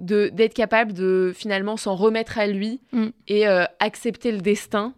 de 0.00 0.28
d'être 0.32 0.54
capable 0.54 0.92
de 0.92 1.32
finalement 1.34 1.76
s'en 1.76 1.94
remettre 1.94 2.38
à 2.38 2.46
lui 2.46 2.80
mm. 2.92 3.08
et 3.28 3.46
euh, 3.46 3.64
accepter 3.78 4.32
le 4.32 4.38
destin 4.38 4.94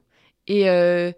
et, 0.47 0.71
euh, 0.71 1.13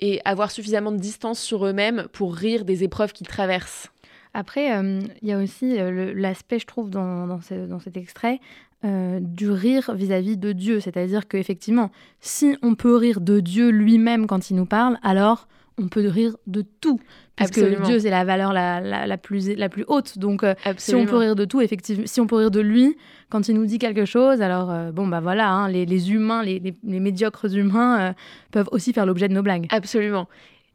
et 0.00 0.20
avoir 0.24 0.50
suffisamment 0.50 0.92
de 0.92 0.98
distance 0.98 1.40
sur 1.40 1.64
eux-mêmes 1.64 2.08
pour 2.12 2.34
rire 2.34 2.64
des 2.64 2.82
épreuves 2.82 3.12
qu'ils 3.12 3.28
traversent. 3.28 3.90
Après, 4.34 4.76
euh, 4.76 4.98
il 5.22 5.28
y 5.28 5.32
a 5.32 5.38
aussi 5.38 5.76
l'aspect, 5.78 6.58
je 6.58 6.66
trouve, 6.66 6.90
dans, 6.90 7.28
dans, 7.28 7.38
dans, 7.68 7.78
cet 7.78 7.96
extrait, 7.96 8.40
euh, 8.84 9.18
du 9.20 9.50
rire 9.50 9.94
vis-à-vis 9.94 10.36
de 10.36 10.52
Dieu. 10.52 10.80
C'est-à-dire 10.80 11.26
qu'effectivement, 11.26 11.90
si 12.20 12.56
on 12.62 12.74
peut 12.74 12.96
rire 12.96 13.20
de 13.20 13.40
Dieu 13.40 13.70
lui-même 13.70 14.26
quand 14.26 14.50
il 14.50 14.56
nous 14.56 14.66
parle, 14.66 14.98
alors 15.02 15.48
on 15.78 15.88
peut 15.88 16.06
rire 16.06 16.36
de 16.46 16.64
tout. 16.80 17.00
Parce 17.36 17.50
que 17.50 17.82
Dieu, 17.84 17.98
c'est 17.98 18.10
la 18.10 18.24
valeur 18.24 18.52
la, 18.52 19.06
la, 19.06 19.18
plus, 19.18 19.48
la 19.56 19.68
plus 19.68 19.84
haute. 19.88 20.18
Donc, 20.18 20.44
euh, 20.44 20.54
si 20.76 20.94
on 20.94 21.04
peut 21.04 21.16
rire 21.16 21.34
de 21.34 21.44
tout, 21.44 21.60
effectivement, 21.60 22.04
si 22.06 22.20
on 22.20 22.26
peut 22.26 22.36
rire 22.36 22.50
de 22.50 22.60
lui 22.60 22.96
quand 23.30 23.48
il 23.48 23.54
nous 23.54 23.66
dit 23.66 23.78
quelque 23.78 24.04
chose, 24.04 24.40
alors, 24.40 24.70
euh, 24.70 24.92
bon, 24.92 25.08
bah 25.08 25.20
voilà, 25.20 25.50
hein, 25.50 25.68
les, 25.68 26.12
humains, 26.12 26.44
les, 26.44 26.60
médiocres 26.84 27.56
humains 27.56 28.14
peuvent 28.52 28.68
aussi 28.70 28.92
faire 28.92 29.06
l'objet 29.06 29.28
de 29.28 29.34
nos 29.34 29.42
blagues. 29.42 29.66
Absolument. 29.70 30.28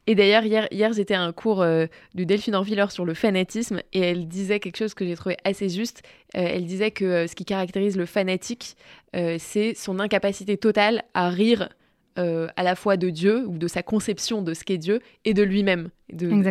Et 0.06 0.14
d'ailleurs, 0.14 0.44
hier, 0.44 0.66
hier 0.70 0.92
j'étais 0.92 1.14
à 1.14 1.22
un 1.22 1.32
cours 1.32 1.62
euh, 1.62 1.86
de 2.14 2.24
Delphine 2.24 2.54
Orviller 2.54 2.86
sur 2.90 3.04
le 3.04 3.14
fanatisme 3.14 3.80
et 3.92 4.00
elle 4.00 4.28
disait 4.28 4.60
quelque 4.60 4.76
chose 4.76 4.94
que 4.94 5.04
j'ai 5.04 5.14
trouvé 5.14 5.36
assez 5.44 5.68
juste. 5.68 6.02
Euh, 6.36 6.40
elle 6.40 6.66
disait 6.66 6.90
que 6.90 7.04
euh, 7.04 7.26
ce 7.26 7.34
qui 7.34 7.44
caractérise 7.44 7.96
le 7.96 8.06
fanatique, 8.06 8.76
c'est 9.12 9.74
son 9.74 9.98
incapacité 9.98 10.56
totale 10.56 11.02
à 11.14 11.30
rire 11.30 11.68
à 12.16 12.62
la 12.62 12.76
fois 12.76 12.98
de 12.98 13.08
Dieu 13.08 13.46
ou 13.46 13.56
de 13.56 13.66
sa 13.66 13.82
conception 13.82 14.42
de 14.42 14.52
ce 14.52 14.62
qu'est 14.62 14.76
Dieu 14.76 15.00
et 15.24 15.32
de 15.32 15.42
lui-même. 15.42 15.88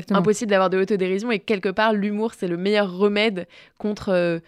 Impossible 0.10 0.50
d'avoir 0.50 0.72
de 0.72 0.78
l'autodérision 0.78 1.32
et 1.32 1.38
quelque 1.38 1.70
part, 1.70 1.94
l'humour, 1.94 2.34
c'est 2.34 2.48
le 2.48 2.58
meilleur 2.58 2.92
remède 2.92 3.48
contre, 3.78 4.42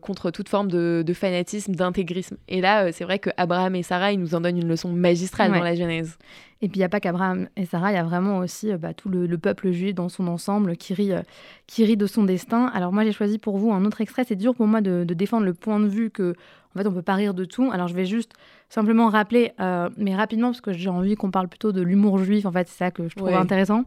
contre 0.00 0.30
toute 0.30 0.48
forme 0.48 0.70
de, 0.70 1.12
fanatisme, 1.14 1.74
d'intégrisme. 1.74 2.36
Et 2.48 2.60
là, 2.60 2.92
c'est 2.92 3.04
vrai 3.04 3.18
que 3.18 3.30
Abraham 3.36 3.74
et 3.74 3.82
Sarah, 3.82 4.12
ils 4.12 4.20
nous 4.20 4.34
en 4.34 4.40
donnent 4.40 4.58
une 4.58 4.68
leçon 4.68 4.92
magistrale 4.92 5.52
dans 5.52 5.62
la 5.62 5.74
Genèse. 5.74 6.18
Et 6.60 6.68
puis 6.68 6.78
il 6.78 6.80
n'y 6.80 6.84
a 6.84 6.88
pas 6.88 7.00
qu'Abraham 7.00 7.48
et 7.56 7.66
Sarah, 7.66 7.92
il 7.92 7.94
y 7.94 7.98
a 7.98 8.02
vraiment 8.02 8.38
aussi 8.38 8.72
euh, 8.72 8.78
bah, 8.78 8.92
tout 8.92 9.08
le, 9.08 9.38
peuple 9.38 9.70
juif 9.70 9.94
dans 9.94 10.08
son 10.08 10.26
ensemble 10.26 10.76
qui 10.76 10.92
rit, 10.92 11.12
euh, 11.12 11.22
qui 11.68 11.84
rit 11.84 11.96
de 11.96 12.06
son 12.06 12.24
destin. 12.24 12.66
Alors 12.74 12.92
moi 12.92 13.04
j'ai 13.04 13.12
choisi 13.12 13.38
pour 13.38 13.58
vous 13.58 13.72
un 13.72 13.84
autre 13.84 14.00
extrait. 14.00 14.24
C'est 14.26 14.36
dur 14.36 14.54
pour 14.54 14.66
moi 14.66 14.80
de, 14.80 15.04
défendre 15.04 15.44
le 15.44 15.54
point 15.54 15.78
de 15.78 15.86
vue 15.86 16.10
que 16.10 16.34
en 16.74 16.78
fait 16.80 16.86
on 16.88 16.92
peut 16.92 17.02
pas 17.02 17.14
rire 17.14 17.32
de 17.32 17.44
tout. 17.44 17.70
Alors 17.70 17.86
je 17.86 17.94
vais 17.94 18.06
juste 18.06 18.32
simplement 18.68 19.08
rappeler, 19.08 19.52
euh, 19.60 19.88
mais 19.96 20.16
rapidement 20.16 20.48
parce 20.48 20.60
que 20.60 20.72
j'ai 20.72 20.90
envie 20.90 21.14
qu'on 21.14 21.30
parle 21.30 21.46
plutôt 21.46 21.70
de 21.70 21.80
l'humour 21.80 22.18
juif. 22.18 22.44
En 22.44 22.50
fait 22.50 22.66
c'est 22.68 22.78
ça 22.78 22.90
que 22.90 23.08
je 23.08 23.14
trouve 23.14 23.32
intéressant. 23.32 23.84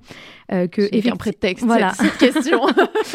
que 0.48 0.88
c'est 0.90 1.12
un 1.12 1.18
prétexte 1.18 1.66
voilà. 1.66 1.92
cette, 1.94 2.18
question. 2.18 2.62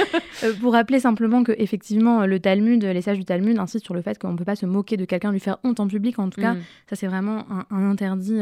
pour 0.61 0.75
rappeler 0.75 1.01
simplement 1.01 1.45
que 1.45 1.53
effectivement 1.57 2.27
le 2.27 2.39
Talmud, 2.41 2.66
les 2.75 3.03
sages 3.03 3.19
du 3.19 3.25
Talmud 3.25 3.59
insistent 3.59 3.85
sur 3.85 3.95
le 3.95 4.03
fait 4.03 4.19
qu'on 4.19 4.33
ne 4.33 4.37
peut 4.37 4.45
pas 4.45 4.57
se 4.57 4.67
moquer 4.67 4.97
de 4.97 5.05
quelqu'un, 5.05 5.33
lui 5.33 5.41
faire 5.41 5.59
honte 5.65 5.81
en 5.81 5.89
public. 5.89 6.19
En 6.19 6.31
tout 6.31 6.41
cas, 6.41 6.55
mm. 6.55 6.63
ça 6.89 6.97
c'est 6.97 7.07
vraiment 7.07 7.45
un, 7.71 7.91
interdit 7.91 8.41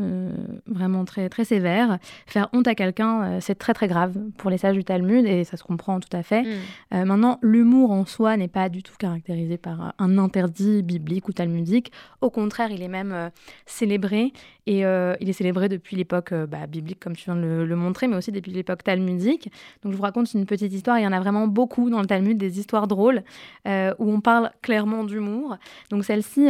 euh, 0.00 0.32
vraiment 0.66 1.04
très, 1.04 1.28
très 1.28 1.44
sévère. 1.44 1.98
Faire 2.26 2.48
honte 2.52 2.66
à 2.66 2.74
quelqu'un, 2.74 3.22
euh, 3.22 3.38
c'est 3.40 3.54
très 3.54 3.74
très 3.74 3.86
grave 3.86 4.18
pour 4.36 4.50
les 4.50 4.58
sages 4.58 4.74
du 4.74 4.82
Talmud 4.82 5.24
et 5.24 5.44
ça 5.44 5.56
se 5.56 5.62
comprend 5.62 6.00
tout 6.00 6.14
à 6.16 6.24
fait. 6.24 6.42
Mm. 6.42 7.04
maintenant, 7.04 7.38
l'humour 7.42 7.92
en 7.92 8.04
soi 8.04 8.36
n'est 8.36 8.48
pas 8.48 8.68
du 8.68 8.82
tout 8.82 8.94
caractérisé 8.98 9.56
par 9.56 9.94
un 9.98 10.18
interdit 10.18 10.82
biblique 10.82 11.28
ou 11.28 11.32
talmudique. 11.32 11.92
Au 12.20 12.30
contraire, 12.30 12.70
il 12.72 12.82
est 12.82 12.88
même 12.88 13.30
célébré 13.66 14.32
et 14.66 14.80
il 14.80 15.28
est 15.28 15.32
célébré 15.32 15.68
depuis 15.68 15.96
l'époque 15.96 16.32
bah, 16.48 16.66
biblique, 16.66 17.00
comme 17.00 17.14
tu 17.14 17.24
viens 17.26 17.36
de 17.36 17.40
le, 17.40 17.66
le, 17.66 17.76
montrer, 17.76 18.08
mais 18.08 18.16
aussi 18.16 18.32
depuis 18.32 18.52
l'époque 18.52 18.82
talmudique. 18.82 19.50
Donc 19.82 19.92
je 19.92 19.96
vous 19.96 20.02
raconte 20.02 20.32
une 20.34 20.46
petite 20.46 20.72
histoire. 20.72 20.98
Il 20.98 21.02
y 21.02 21.06
en 21.06 21.12
a 21.12 21.20
vraiment 21.20 21.46
beaucoup 21.46 21.90
dans 21.90 22.00
le 22.00 22.06
Talmud, 22.06 22.36
des 22.36 22.58
histoires 22.58 22.88
drôles 22.88 23.22
où 23.66 24.10
on 24.10 24.20
parle 24.20 24.50
clairement 24.62 25.04
d'humour. 25.04 25.56
Donc 25.90 26.04
celle-ci 26.04 26.48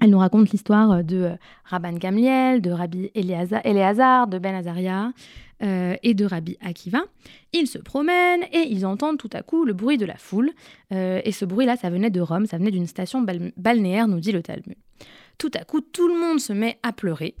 elle 0.00 0.10
nous 0.10 0.18
raconte 0.18 0.50
l'histoire 0.50 1.02
de 1.02 1.16
euh, 1.16 1.36
Rabban 1.64 1.92
Gamliel, 1.94 2.60
de 2.60 2.70
Rabbi 2.70 3.10
Eleazar, 3.14 4.26
de 4.26 4.38
Ben 4.38 4.54
Azaria 4.54 5.12
euh, 5.62 5.96
et 6.02 6.12
de 6.12 6.24
Rabbi 6.26 6.58
Akiva. 6.60 7.00
Ils 7.54 7.66
se 7.66 7.78
promènent 7.78 8.44
et 8.52 8.68
ils 8.68 8.84
entendent 8.84 9.18
tout 9.18 9.30
à 9.32 9.42
coup 9.42 9.64
le 9.64 9.72
bruit 9.72 9.96
de 9.96 10.04
la 10.04 10.16
foule. 10.16 10.50
Euh, 10.92 11.20
et 11.24 11.32
ce 11.32 11.44
bruit-là, 11.44 11.76
ça 11.76 11.88
venait 11.88 12.10
de 12.10 12.20
Rome, 12.20 12.46
ça 12.46 12.58
venait 12.58 12.70
d'une 12.70 12.86
station 12.86 13.24
balnéaire, 13.56 14.06
nous 14.06 14.20
dit 14.20 14.32
le 14.32 14.42
Talmud. 14.42 14.76
Tout 15.38 15.50
à 15.54 15.64
coup, 15.64 15.80
tout 15.80 16.08
le 16.08 16.18
monde 16.18 16.40
se 16.40 16.52
met 16.52 16.78
à 16.82 16.92
pleurer 16.92 17.34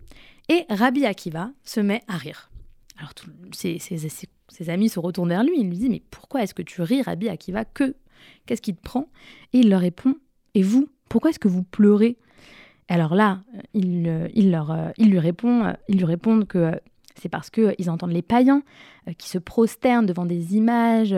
et 0.48 0.64
Rabbi 0.70 1.04
Akiva 1.04 1.50
se 1.62 1.80
met 1.80 2.02
à 2.08 2.16
rire. 2.16 2.50
Alors 2.98 3.12
ses, 3.52 4.70
amis 4.70 4.88
se 4.88 4.98
retournent 4.98 5.28
vers 5.28 5.44
lui, 5.44 5.52
il 5.58 5.68
lui 5.68 5.76
dit 5.76 5.90
Mais 5.90 6.02
pourquoi 6.10 6.42
est-ce 6.42 6.54
que 6.54 6.62
tu 6.62 6.80
ris, 6.80 7.02
Rabbi 7.02 7.28
Akiva? 7.28 7.66
Que? 7.66 7.94
Qu'est-ce 8.46 8.62
qui 8.62 8.74
te 8.74 8.82
prend? 8.82 9.10
Et 9.52 9.58
il 9.58 9.68
leur 9.68 9.80
répond 9.80 10.14
Et 10.54 10.62
vous, 10.62 10.88
pourquoi 11.10 11.30
est-ce 11.30 11.38
que 11.38 11.48
vous 11.48 11.62
pleurez? 11.62 12.16
Alors 12.88 13.14
là, 13.14 13.40
il, 13.74 14.08
euh, 14.08 14.28
leur, 14.36 14.70
euh, 14.70 14.90
il 14.96 15.10
lui 15.10 15.18
répond, 15.18 15.64
euh, 15.64 15.72
ils 15.88 15.98
lui 15.98 16.04
répondent 16.04 16.46
que 16.46 16.72
c'est 17.16 17.28
parce 17.28 17.50
qu'ils 17.50 17.90
entendent 17.90 18.12
les 18.12 18.22
païens 18.22 18.62
qui 19.16 19.30
se 19.30 19.38
prosternent 19.38 20.04
devant 20.04 20.26
des 20.26 20.54
images, 20.54 21.14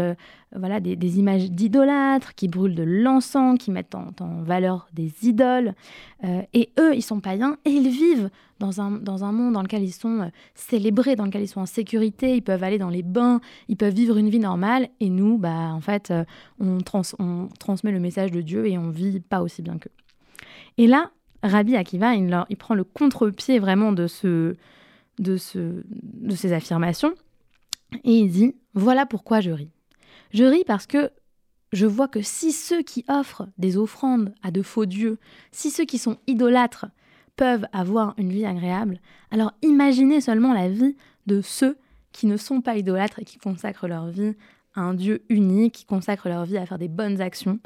voilà, 0.55 0.79
des, 0.79 1.19
images 1.19 1.51
d'idolâtres, 1.51 2.37
qui 2.37 2.47
brûlent 2.47 2.77
de 2.77 2.85
l'encens, 2.85 3.59
qui 3.59 3.73
mettent 3.73 3.97
en, 3.97 4.13
valeur 4.43 4.87
des 4.93 5.13
idoles. 5.23 5.75
et 6.23 6.71
eux, 6.79 6.95
ils 6.95 7.03
sont 7.03 7.19
païens 7.19 7.57
et 7.65 7.71
ils 7.71 7.89
vivent 7.89 8.31
dans 8.61 8.81
un, 8.81 8.93
dans 8.93 9.25
un 9.25 9.33
monde 9.33 9.55
dans 9.55 9.63
lequel 9.63 9.83
ils 9.83 9.91
sont 9.91 10.31
célébrés, 10.55 11.17
dans 11.17 11.25
lequel 11.25 11.43
ils 11.43 11.49
sont 11.49 11.63
en 11.63 11.67
sécurité, 11.67 12.37
ils 12.37 12.43
peuvent 12.43 12.63
aller 12.63 12.79
dans 12.79 12.91
les 12.91 13.03
bains, 13.03 13.41
ils 13.67 13.77
peuvent 13.77 13.95
vivre 13.95 14.19
une 14.19 14.29
vie 14.29 14.39
normale. 14.39 14.91
Et 15.01 15.11
nous, 15.11 15.37
bah, 15.37 15.73
en 15.73 15.81
fait, 15.81 16.13
on, 16.61 16.79
on 17.19 17.49
transmet 17.59 17.91
le 17.91 17.99
message 17.99 18.31
de 18.31 18.41
Dieu 18.41 18.69
et 18.69 18.79
on 18.79 18.91
vit 18.91 19.19
pas 19.19 19.43
aussi 19.43 19.63
bien 19.63 19.79
qu'eux. 19.79 19.91
Et 20.77 20.87
là, 20.87 21.11
Rabbi 21.43 21.77
Akiva, 21.77 22.15
il, 22.15 22.57
prend 22.57 22.75
le 22.75 22.85
contre-pied 22.85 23.59
vraiment 23.59 23.93
de, 23.93 24.07
de, 25.19 25.37
ce, 25.37 25.83
de 25.89 26.35
ces 26.35 26.53
affirmations 26.53 27.15
et 28.05 28.13
il 28.13 28.31
dit 28.31 28.55
Voilà 28.75 29.07
pourquoi 29.07 29.41
je 29.41 29.51
ris. 29.51 29.71
Je 30.33 30.45
ris 30.45 30.65
parce 30.67 30.87
que 30.87 31.11
je 31.73 31.87
vois 31.87 32.09
que 32.09 32.23
si 32.23 32.53
ceux 32.53 32.83
qui 32.83 33.05
offrent 33.09 33.49
des 33.59 33.77
offrandes 33.77 34.35
à 34.43 34.51
de 34.51 34.63
faux 34.63 34.87
dieux, 34.87 35.19
si 35.53 35.71
ceux 35.71 35.85
qui 35.85 35.99
sont 35.99 36.19
idolâtres 36.27 36.87
peuvent 37.37 37.67
avoir 37.73 38.15
une 38.19 38.31
vie 38.31 38.47
agréable, 38.47 39.01
alors 39.31 39.53
imaginez 39.63 40.21
seulement 40.21 40.53
la 40.53 40.69
vie 40.69 40.97
de 41.27 41.41
ceux 41.41 41.77
qui 42.13 42.27
ne 42.27 42.37
sont 42.37 42.63
pas 42.63 42.77
idolâtres 42.77 43.21
et 43.21 43.25
qui 43.25 43.39
consacrent 43.39 43.87
leur 43.87 44.09
vie 44.09 44.35
un 44.81 44.95
Dieu 44.95 45.23
unique, 45.29 45.75
qui 45.75 45.85
consacrent 45.85 46.29
leur 46.29 46.45
vie 46.45 46.57
à 46.59 46.67
faire 46.67 46.79
des 46.79 46.89
bonnes 46.89 47.21
actions. 47.21 47.59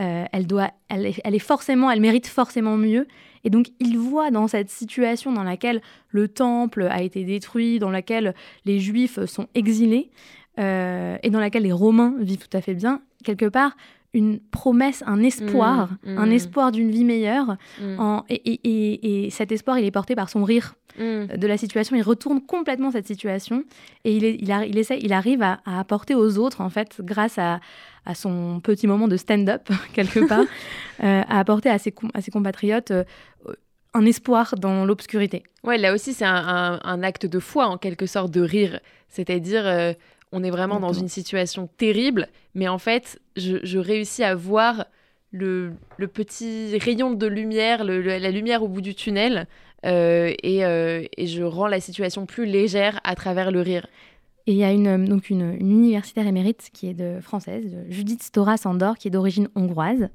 Euh, 0.00 0.24
elle, 0.32 0.46
doit, 0.46 0.70
elle 0.88 1.06
est, 1.06 1.38
forcément, 1.38 1.90
elle 1.90 2.00
mérite 2.00 2.26
forcément 2.26 2.76
mieux. 2.76 3.06
Et 3.44 3.50
donc, 3.50 3.68
il 3.80 3.96
voit 3.98 4.30
dans 4.30 4.48
cette 4.48 4.70
situation 4.70 5.32
dans 5.32 5.44
laquelle 5.44 5.80
le 6.08 6.28
temple 6.28 6.88
a 6.90 7.02
été 7.02 7.24
détruit, 7.24 7.78
dans 7.78 7.90
laquelle 7.90 8.34
les 8.64 8.80
Juifs 8.80 9.24
sont 9.26 9.46
exilés, 9.54 10.10
euh, 10.58 11.16
et 11.22 11.30
dans 11.30 11.40
laquelle 11.40 11.62
les 11.62 11.72
Romains 11.72 12.14
vivent 12.18 12.46
tout 12.48 12.56
à 12.56 12.60
fait 12.60 12.74
bien, 12.74 13.02
quelque 13.24 13.46
part, 13.46 13.76
une 14.16 14.40
promesse, 14.40 15.04
un 15.06 15.22
espoir, 15.22 15.90
mmh, 16.04 16.14
mmh. 16.14 16.18
un 16.18 16.30
espoir 16.30 16.72
d'une 16.72 16.90
vie 16.90 17.04
meilleure. 17.04 17.56
Mmh. 17.80 18.00
En, 18.00 18.24
et, 18.28 19.28
cet 19.30 19.52
espoir, 19.52 19.78
il 19.78 19.84
est 19.84 19.90
porté 19.90 20.14
par 20.14 20.28
son 20.30 20.42
rire 20.42 20.74
de 20.98 21.46
la 21.46 21.58
situation. 21.58 21.94
Il 21.94 22.02
retourne 22.02 22.40
complètement 22.40 22.90
cette 22.90 23.06
situation 23.06 23.64
et 24.04 24.16
il, 24.16 24.24
il, 24.24 24.50
il, 24.68 24.78
essaie, 24.78 24.98
il 25.02 25.12
arrive 25.12 25.42
à, 25.42 25.60
apporter 25.66 26.14
aux 26.14 26.38
autres, 26.38 26.62
en 26.62 26.70
fait, 26.70 26.96
grâce 27.00 27.38
à, 27.38 27.60
à 28.06 28.14
son 28.14 28.60
petit 28.60 28.86
moment 28.86 29.08
de 29.08 29.16
stand-up, 29.16 29.68
quelque 29.92 30.26
part, 30.26 30.44
euh, 31.04 31.22
à 31.28 31.38
apporter 31.38 31.68
à 31.68 31.78
ses, 31.78 31.92
à 32.14 32.22
ses 32.22 32.30
compatriotes 32.30 32.92
euh, 32.92 33.04
un 33.92 34.06
espoir 34.06 34.54
dans 34.56 34.84
l'obscurité. 34.84 35.42
Ouais, 35.64 35.78
là 35.78 35.92
aussi, 35.92 36.14
c'est 36.14 36.24
un, 36.24 36.80
un, 36.82 37.02
acte 37.02 37.26
de 37.26 37.38
foi, 37.38 37.66
en 37.66 37.78
quelque 37.78 38.06
sorte, 38.06 38.30
de 38.30 38.40
rire. 38.42 38.80
C'est-à-dire, 39.08 39.66
euh, 39.66 39.92
on 40.32 40.42
est 40.42 40.50
vraiment 40.50 40.80
dans 40.80 40.92
une 40.92 41.08
situation 41.08 41.68
terrible, 41.78 42.28
mais 42.54 42.68
en 42.68 42.78
fait, 42.78 43.20
je, 43.36 43.78
réussis 43.78 44.24
à 44.24 44.34
voir 44.34 44.86
le, 45.30 45.72
petit 46.12 46.76
rayon 46.78 47.12
de 47.12 47.26
lumière, 47.26 47.84
la 47.84 48.30
lumière 48.30 48.62
au 48.62 48.68
bout 48.68 48.80
du 48.80 48.94
tunnel, 48.94 49.46
euh, 49.84 50.32
euh, 50.44 51.04
et, 51.16 51.26
je 51.26 51.42
rends 51.42 51.68
la 51.68 51.80
situation 51.80 52.26
plus 52.26 52.46
légère 52.46 53.00
à 53.04 53.14
travers 53.14 53.50
le 53.50 53.60
rire. 53.60 53.86
Et 54.48 54.52
il 54.52 54.58
y 54.58 54.64
a 54.64 54.70
une, 54.70 55.06
donc 55.06 55.28
une, 55.28 55.54
universitaire 55.60 56.26
émérite 56.26 56.70
qui 56.72 56.88
est 56.88 56.94
de 56.94 57.20
française, 57.20 57.76
Judith 57.88 58.22
Stora 58.22 58.56
Sandor, 58.56 58.96
qui 58.96 59.08
est 59.08 59.10
d'origine 59.10 59.48
hongroise, 59.56 60.08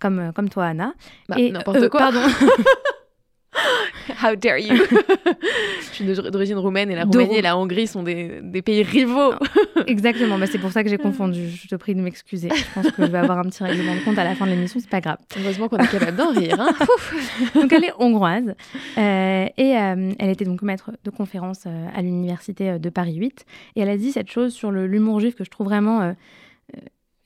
comme, 0.00 0.32
comme 0.34 0.48
toi, 0.48 0.66
Anna. 0.66 0.94
Bah, 1.28 1.36
n'importe 1.38 1.76
euh, 1.78 1.88
quoi. 1.88 2.00
Pardon. 2.00 2.20
How 4.22 4.36
dare 4.36 4.58
you 4.58 4.76
Je 5.80 5.92
suis 5.92 6.04
d'origine 6.04 6.58
roumaine 6.58 6.90
et 6.90 6.94
la 6.94 7.04
Roumanie 7.04 7.36
et 7.36 7.42
la 7.42 7.56
Hongrie 7.56 7.86
sont 7.86 8.02
des, 8.02 8.40
des 8.42 8.62
pays 8.62 8.82
rivaux. 8.82 9.32
Exactement, 9.86 10.38
bah 10.38 10.46
c'est 10.46 10.58
pour 10.58 10.72
ça 10.72 10.84
que 10.84 10.90
j'ai 10.90 10.98
confondu. 10.98 11.48
Je 11.48 11.68
te 11.68 11.74
prie 11.74 11.94
de 11.94 12.00
m'excuser. 12.00 12.48
Je 12.54 12.64
pense 12.74 12.90
que 12.90 13.04
je 13.04 13.10
vais 13.10 13.18
avoir 13.18 13.38
un 13.38 13.44
petit 13.44 13.62
règlement 13.62 13.94
de 13.94 14.00
compte 14.00 14.18
à 14.18 14.24
la 14.24 14.34
fin 14.34 14.46
de 14.46 14.50
l'émission, 14.50 14.80
c'est 14.80 14.90
pas 14.90 15.00
grave. 15.00 15.18
Heureusement 15.40 15.68
qu'on 15.68 15.78
est 15.78 15.90
capable 15.90 16.16
d'en 16.16 16.30
rire. 16.30 16.56
Hein. 16.58 16.70
donc 17.54 17.72
elle 17.72 17.84
est 17.84 17.92
hongroise 17.98 18.54
euh, 18.98 19.46
et 19.56 19.76
euh, 19.76 20.12
elle 20.18 20.30
était 20.30 20.44
donc 20.44 20.62
maître 20.62 20.92
de 21.04 21.10
conférence 21.10 21.64
euh, 21.66 21.88
à 21.94 22.02
l'université 22.02 22.78
de 22.78 22.90
Paris 22.90 23.14
8 23.14 23.44
et 23.76 23.80
elle 23.80 23.88
a 23.88 23.96
dit 23.96 24.12
cette 24.12 24.30
chose 24.30 24.52
sur 24.52 24.70
l'humour 24.70 25.20
juif 25.20 25.34
que 25.34 25.44
je 25.44 25.50
trouve 25.50 25.66
vraiment 25.66 26.14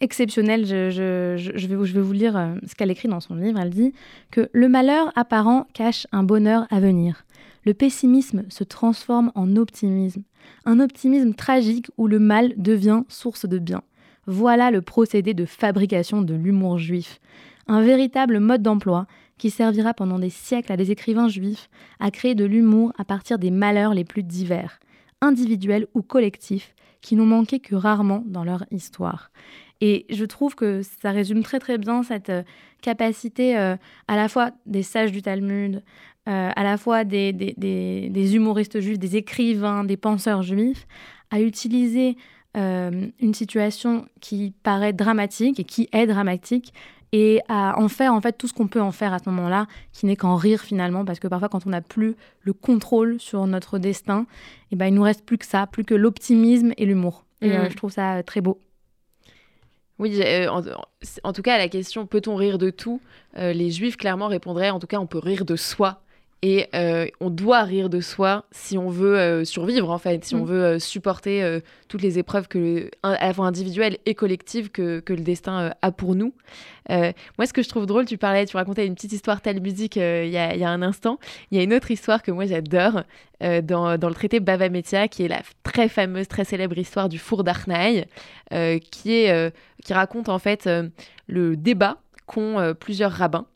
exceptionnelle. 0.00 0.66
Je, 0.66 1.66
vais, 1.66 1.76
vais 1.76 2.00
vous 2.00 2.12
lire 2.12 2.36
euh, 2.36 2.54
ce 2.66 2.74
qu'elle 2.74 2.90
écrit 2.90 3.08
dans 3.08 3.20
son 3.20 3.34
livre. 3.34 3.58
Elle 3.60 3.70
dit 3.70 3.92
que 4.30 4.48
le 4.52 4.68
malheur 4.68 5.12
apparent 5.16 5.66
cache 5.72 6.06
un 6.12 6.22
bonheur 6.22 6.66
à 6.70 6.80
venir. 6.80 7.24
Le 7.64 7.74
pessimisme 7.74 8.44
se 8.48 8.64
transforme 8.64 9.32
en 9.34 9.56
optimisme. 9.56 10.22
Un 10.64 10.80
optimisme 10.80 11.34
tragique 11.34 11.90
où 11.98 12.06
le 12.06 12.18
mal 12.18 12.54
devient 12.56 13.02
source 13.08 13.46
de 13.46 13.58
bien. 13.58 13.82
Voilà 14.26 14.70
le 14.70 14.82
procédé 14.82 15.34
de 15.34 15.44
fabrication 15.44 16.22
de 16.22 16.34
l'humour 16.34 16.78
juif. 16.78 17.20
Un 17.66 17.82
véritable 17.82 18.40
mode 18.40 18.62
d'emploi 18.62 19.06
qui 19.38 19.50
servira 19.50 19.94
pendant 19.94 20.18
des 20.18 20.30
siècles 20.30 20.72
à 20.72 20.76
des 20.76 20.90
écrivains 20.90 21.28
juifs 21.28 21.70
à 21.98 22.10
créer 22.10 22.34
de 22.34 22.44
l'humour 22.44 22.92
à 22.98 23.04
partir 23.04 23.38
des 23.38 23.50
malheurs 23.50 23.94
les 23.94 24.04
plus 24.04 24.22
divers, 24.22 24.80
individuels 25.22 25.86
ou 25.94 26.02
collectifs, 26.02 26.74
qui 27.00 27.16
n'ont 27.16 27.26
manqué 27.26 27.58
que 27.58 27.74
rarement 27.74 28.22
dans 28.26 28.44
leur 28.44 28.64
histoire. 28.70 29.30
Et 29.80 30.06
je 30.10 30.24
trouve 30.24 30.54
que 30.54 30.82
ça 30.82 31.10
résume 31.10 31.42
très 31.42 31.58
très 31.58 31.78
bien 31.78 32.02
cette 32.02 32.30
euh, 32.30 32.42
capacité 32.82 33.56
euh, 33.56 33.76
à 34.08 34.16
la 34.16 34.28
fois 34.28 34.50
des 34.66 34.82
sages 34.82 35.12
du 35.12 35.22
Talmud, 35.22 35.82
euh, 36.28 36.50
à 36.54 36.64
la 36.64 36.76
fois 36.76 37.04
des, 37.04 37.32
des, 37.32 38.36
humoristes 38.36 38.80
juifs, 38.80 38.98
des 38.98 39.16
écrivains, 39.16 39.84
des 39.84 39.96
penseurs 39.96 40.42
juifs, 40.42 40.86
à 41.30 41.40
utiliser 41.40 42.16
une 42.56 43.32
situation 43.32 44.06
qui 44.20 44.52
paraît 44.64 44.92
dramatique 44.92 45.60
et 45.60 45.64
qui 45.64 45.88
est 45.92 46.08
dramatique 46.08 46.74
et 47.12 47.40
à 47.48 47.78
en 47.78 47.86
faire 47.86 48.12
en 48.12 48.20
fait 48.20 48.32
tout 48.32 48.48
ce 48.48 48.52
qu'on 48.52 48.66
peut 48.66 48.80
en 48.80 48.90
faire 48.90 49.14
à 49.14 49.20
ce 49.20 49.30
moment-là, 49.30 49.68
qui 49.92 50.06
n'est 50.06 50.16
qu'en 50.16 50.34
rire 50.34 50.60
finalement, 50.60 51.04
parce 51.04 51.20
que 51.20 51.28
parfois 51.28 51.48
quand 51.48 51.64
on 51.66 51.70
n'a 51.70 51.80
plus 51.80 52.16
le 52.40 52.52
contrôle 52.52 53.20
sur 53.20 53.46
notre 53.46 53.78
destin, 53.78 54.22
et 54.22 54.72
eh 54.72 54.76
ben, 54.76 54.86
il 54.86 54.94
nous 54.94 55.02
reste 55.02 55.24
plus 55.24 55.38
que 55.38 55.46
ça, 55.46 55.68
plus 55.68 55.84
que 55.84 55.94
l'optimisme 55.94 56.72
et 56.76 56.86
l'humour. 56.86 57.24
Et 57.40 57.50
mmh. 57.50 57.70
je 57.70 57.76
trouve 57.76 57.92
ça 57.92 58.20
très 58.24 58.40
beau. 58.40 58.58
Oui, 60.00 60.18
euh, 60.22 60.48
en, 60.48 61.32
tout 61.34 61.42
cas, 61.42 61.56
à 61.56 61.58
la 61.58 61.68
question 61.68 62.06
peut-on 62.06 62.34
rire 62.34 62.56
de 62.56 62.70
tout? 62.70 63.02
Euh, 63.36 63.52
Les 63.52 63.70
juifs 63.70 63.98
clairement 63.98 64.28
répondraient 64.28 64.70
en 64.70 64.80
tout 64.80 64.86
cas, 64.86 64.98
on 64.98 65.06
peut 65.06 65.18
rire 65.18 65.44
de 65.44 65.56
soi. 65.56 66.00
Et 66.42 66.68
euh, 66.74 67.06
on 67.20 67.28
doit 67.28 67.62
rire 67.64 67.90
de 67.90 68.00
soi 68.00 68.44
si 68.50 68.78
on 68.78 68.88
veut 68.88 69.44
survivre, 69.44 69.90
en 69.90 69.98
fait, 69.98 70.24
si 70.24 70.34
on 70.34 70.44
mm. 70.44 70.48
veut 70.48 70.78
supporter 70.78 71.60
toutes 71.88 72.02
les 72.02 72.18
épreuves 72.18 72.48
que, 72.48 72.90
à 73.02 73.26
la 73.26 73.34
fois 73.34 73.46
individuelles 73.46 73.98
et 74.06 74.14
collectives 74.14 74.70
que, 74.70 75.00
que 75.00 75.12
le 75.12 75.20
destin 75.20 75.74
a 75.82 75.92
pour 75.92 76.14
nous. 76.14 76.32
moi, 76.88 77.46
ce 77.46 77.52
que 77.52 77.62
je 77.62 77.68
trouve 77.68 77.84
drôle, 77.84 78.06
tu 78.06 78.16
parlais, 78.16 78.46
tu 78.46 78.56
racontais 78.56 78.86
une 78.86 78.94
petite 78.94 79.12
histoire 79.12 79.42
telle 79.42 79.60
musique 79.60 79.96
il 79.96 80.30
y, 80.30 80.38
a, 80.38 80.56
y, 80.56 80.64
a 80.64 80.70
un 80.70 80.82
instant. 80.82 81.18
Il 81.50 81.58
y 81.58 81.60
a 81.60 81.64
une 81.64 81.74
autre 81.74 81.90
histoire 81.90 82.22
que 82.22 82.30
moi 82.30 82.46
j'adore 82.46 83.02
dans, 83.40 83.98
dans, 83.98 84.08
le 84.08 84.14
traité 84.14 84.40
Bava 84.40 84.70
Metia, 84.70 85.08
qui 85.08 85.24
est 85.24 85.28
la 85.28 85.42
très 85.62 85.88
fameuse, 85.88 86.28
très 86.28 86.44
célèbre 86.44 86.78
histoire 86.78 87.08
du 87.10 87.18
four 87.18 87.44
d'Arnaï, 87.44 88.06
qui 88.90 89.12
est 89.12 89.52
qui 89.80 89.92
raconte 89.92 90.28
en 90.28 90.38
fait 90.38 90.66
euh, 90.66 90.88
le 91.26 91.56
débat 91.56 91.98
qu'ont 92.26 92.58
euh, 92.58 92.74
plusieurs 92.74 93.12
rabbins 93.12 93.46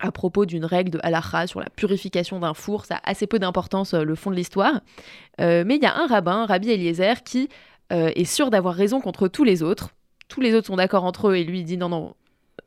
à 0.00 0.10
propos 0.12 0.46
d'une 0.46 0.64
règle 0.64 0.90
de 0.90 1.00
halacha 1.02 1.46
sur 1.46 1.60
la 1.60 1.70
purification 1.70 2.40
d'un 2.40 2.54
four. 2.54 2.84
Ça 2.84 2.96
a 2.96 3.10
assez 3.10 3.26
peu 3.26 3.38
d'importance, 3.38 3.94
le 3.94 4.14
fond 4.14 4.30
de 4.30 4.36
l'histoire. 4.36 4.80
mais 5.38 5.76
il 5.76 5.82
y 5.82 5.86
a 5.86 5.96
un 5.96 6.06
rabbin, 6.06 6.46
Rabbi 6.46 6.70
Eliezer, 6.70 7.22
qui 7.22 7.48
est 7.90 8.24
sûr 8.24 8.50
d'avoir 8.50 8.74
raison 8.74 9.00
contre 9.00 9.28
tous 9.28 9.44
les 9.44 9.62
autres. 9.62 9.90
Tous 10.28 10.40
les 10.40 10.54
autres 10.54 10.68
sont 10.68 10.76
d'accord 10.76 11.04
entre 11.04 11.28
eux 11.28 11.36
et 11.36 11.44
lui 11.44 11.64
dit 11.64 11.76
non, 11.76 11.88
non, 11.88 12.14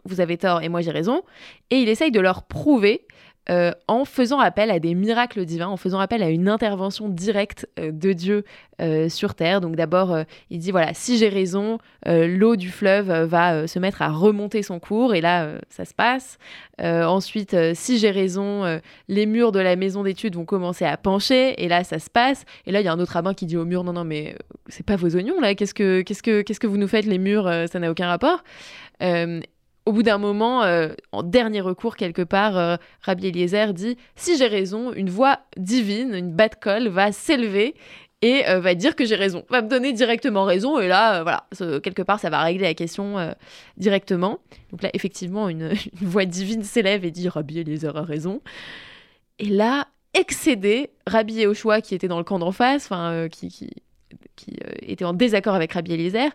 vous 0.05 0.21
avez 0.21 0.37
tort 0.37 0.61
et 0.61 0.69
moi 0.69 0.81
j'ai 0.81 0.91
raison. 0.91 1.23
Et 1.69 1.77
il 1.77 1.89
essaye 1.89 2.11
de 2.11 2.19
leur 2.19 2.43
prouver 2.43 3.07
euh, 3.50 3.71
en 3.89 4.05
faisant 4.05 4.39
appel 4.39 4.71
à 4.71 4.79
des 4.79 4.95
miracles 4.95 5.43
divins, 5.43 5.67
en 5.67 5.75
faisant 5.75 6.00
appel 6.00 6.23
à 6.23 6.29
une 6.29 6.47
intervention 6.47 7.09
directe 7.09 7.67
euh, 7.77 7.91
de 7.91 8.13
Dieu 8.13 8.45
euh, 8.81 9.09
sur 9.09 9.35
Terre. 9.35 9.59
Donc 9.59 9.75
d'abord, 9.75 10.17
il 10.50 10.59
dit, 10.59 10.71
voilà, 10.71 10.93
si 10.93 11.17
j'ai 11.17 11.29
raison, 11.29 11.77
l'eau 12.05 12.55
du 12.55 12.69
fleuve 12.69 13.12
va 13.25 13.67
se 13.67 13.79
mettre 13.79 14.01
à 14.01 14.09
remonter 14.09 14.63
son 14.63 14.79
cours, 14.79 15.13
et 15.13 15.21
là, 15.21 15.55
ça 15.69 15.85
se 15.85 15.93
passe. 15.93 16.38
ensuite, 16.79 17.55
si 17.73 17.97
j'ai 17.97 18.12
raison, 18.12 18.79
les 19.07 19.25
murs 19.25 19.51
de 19.51 19.59
la 19.59 19.75
maison 19.75 20.03
d'études 20.03 20.35
vont 20.35 20.45
commencer 20.45 20.85
à 20.85 20.97
pencher, 20.97 21.62
et 21.63 21.67
là, 21.67 21.83
ça 21.83 22.00
se 22.00 22.09
passe. 22.09 22.45
Et 22.65 22.71
là, 22.71 22.81
il 22.81 22.85
y 22.85 22.88
a 22.88 22.93
un 22.93 23.00
autre 23.00 23.13
rabbin 23.13 23.33
qui 23.33 23.45
dit 23.45 23.57
au 23.57 23.65
mur, 23.65 23.83
non, 23.83 23.93
non, 23.93 24.03
mais 24.03 24.35
c'est 24.67 24.85
pas 24.85 24.95
vos 24.95 25.15
oignons, 25.15 25.39
là, 25.39 25.55
qu'est-ce 25.55 25.73
que, 25.73 26.01
qu'est-ce 26.01 26.23
que, 26.23 26.41
qu'est-ce 26.41 26.59
que 26.59 26.67
vous 26.67 26.77
nous 26.77 26.88
faites, 26.88 27.05
les 27.05 27.19
murs, 27.19 27.50
ça 27.71 27.79
n'a 27.79 27.91
aucun 27.91 28.07
rapport 28.07 28.43
au 29.85 29.91
bout 29.91 30.03
d'un 30.03 30.17
moment, 30.17 30.63
euh, 30.63 30.89
en 31.11 31.23
dernier 31.23 31.61
recours 31.61 31.95
quelque 31.95 32.21
part, 32.21 32.57
euh, 32.57 32.77
Rabbi 33.01 33.27
Eliezer 33.27 33.73
dit 33.73 33.97
Si 34.15 34.37
j'ai 34.37 34.47
raison, 34.47 34.93
une 34.93 35.09
voix 35.09 35.39
divine, 35.57 36.13
une 36.13 36.31
bad 36.31 36.57
call 36.59 36.87
va 36.87 37.11
s'élever 37.11 37.75
et 38.21 38.47
euh, 38.47 38.61
va 38.61 38.75
dire 38.75 38.95
que 38.95 39.05
j'ai 39.05 39.15
raison, 39.15 39.43
va 39.49 39.61
me 39.61 39.67
donner 39.67 39.91
directement 39.91 40.45
raison. 40.45 40.79
Et 40.79 40.87
là, 40.87 41.23
voilà, 41.23 41.45
quelque 41.81 42.01
part, 42.01 42.19
ça 42.19 42.29
va 42.29 42.41
régler 42.41 42.63
la 42.63 42.73
question 42.73 43.35
directement. 43.75 44.39
Donc 44.71 44.83
là, 44.83 44.89
effectivement, 44.93 45.49
une, 45.49 45.73
voix 46.01 46.25
divine 46.25 46.63
s'élève 46.63 47.03
et 47.03 47.11
dit 47.11 47.27
Rabbi 47.27 47.59
Eliezer 47.59 47.95
a 47.97 48.03
raison. 48.03 48.41
Et 49.39 49.47
là, 49.47 49.87
excédé, 50.13 50.91
Rabbi 51.07 51.33
Yehoshua, 51.33 51.81
qui 51.81 51.95
était 51.95 52.07
dans 52.07 52.19
le 52.19 52.23
camp 52.23 52.39
d'en 52.39 52.53
face, 52.53 52.89
qui, 53.31 53.49
qui 54.37 54.57
était 54.81 55.05
en 55.05 55.13
désaccord 55.13 55.55
avec 55.55 55.73
Rabbi 55.73 55.93
Eliezer, 55.93 56.29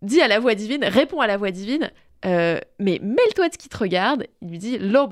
dit 0.00 0.22
à 0.22 0.28
la 0.28 0.38
voix 0.38 0.54
divine, 0.54 0.84
répond 0.84 1.20
à 1.20 1.26
la 1.26 1.36
voix 1.36 1.50
divine 1.50 1.90
euh, 2.26 2.58
mais 2.78 2.98
mêle-toi 3.02 3.48
de 3.48 3.54
ce 3.54 3.58
qui 3.58 3.68
te 3.68 3.78
regarde. 3.78 4.26
Il 4.42 4.50
lui 4.50 4.58
dit 4.58 4.78
Lo 4.78 5.08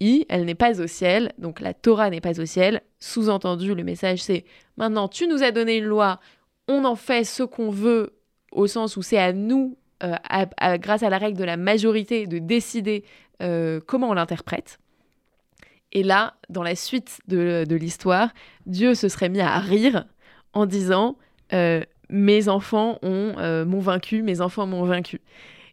i, 0.00 0.26
elle 0.28 0.44
n'est 0.44 0.54
pas 0.54 0.80
au 0.80 0.86
ciel, 0.86 1.32
donc 1.38 1.60
la 1.60 1.74
Torah 1.74 2.08
n'est 2.08 2.20
pas 2.20 2.40
au 2.40 2.46
ciel. 2.46 2.82
Sous-entendu, 3.00 3.74
le 3.74 3.82
message 3.82 4.22
c'est 4.22 4.44
maintenant 4.76 5.08
tu 5.08 5.26
nous 5.26 5.42
as 5.42 5.50
donné 5.50 5.78
une 5.78 5.84
loi, 5.84 6.20
on 6.68 6.84
en 6.84 6.96
fait 6.96 7.24
ce 7.24 7.42
qu'on 7.42 7.70
veut, 7.70 8.14
au 8.52 8.66
sens 8.66 8.96
où 8.96 9.02
c'est 9.02 9.18
à 9.18 9.32
nous, 9.32 9.76
euh, 10.02 10.14
grâce 10.78 11.02
à 11.02 11.10
la 11.10 11.18
règle 11.18 11.38
de 11.38 11.44
la 11.44 11.56
majorité, 11.56 12.26
de 12.26 12.38
décider 12.38 13.04
euh, 13.42 13.80
comment 13.84 14.10
on 14.10 14.14
l'interprète. 14.14 14.78
Et 15.92 16.02
là, 16.02 16.34
dans 16.48 16.62
la 16.62 16.76
suite 16.76 17.20
de, 17.26 17.64
de 17.68 17.76
l'histoire, 17.76 18.30
Dieu 18.66 18.94
se 18.94 19.08
serait 19.08 19.28
mis 19.28 19.40
à 19.40 19.58
rire 19.58 20.06
en 20.52 20.66
disant 20.66 21.16
Mes 22.08 22.48
enfants 22.48 22.98
ont 23.02 23.64
m'ont 23.64 23.80
vaincu, 23.80 24.22
mes 24.22 24.40
enfants 24.40 24.66
m'ont 24.68 24.84
vaincu. 24.84 25.20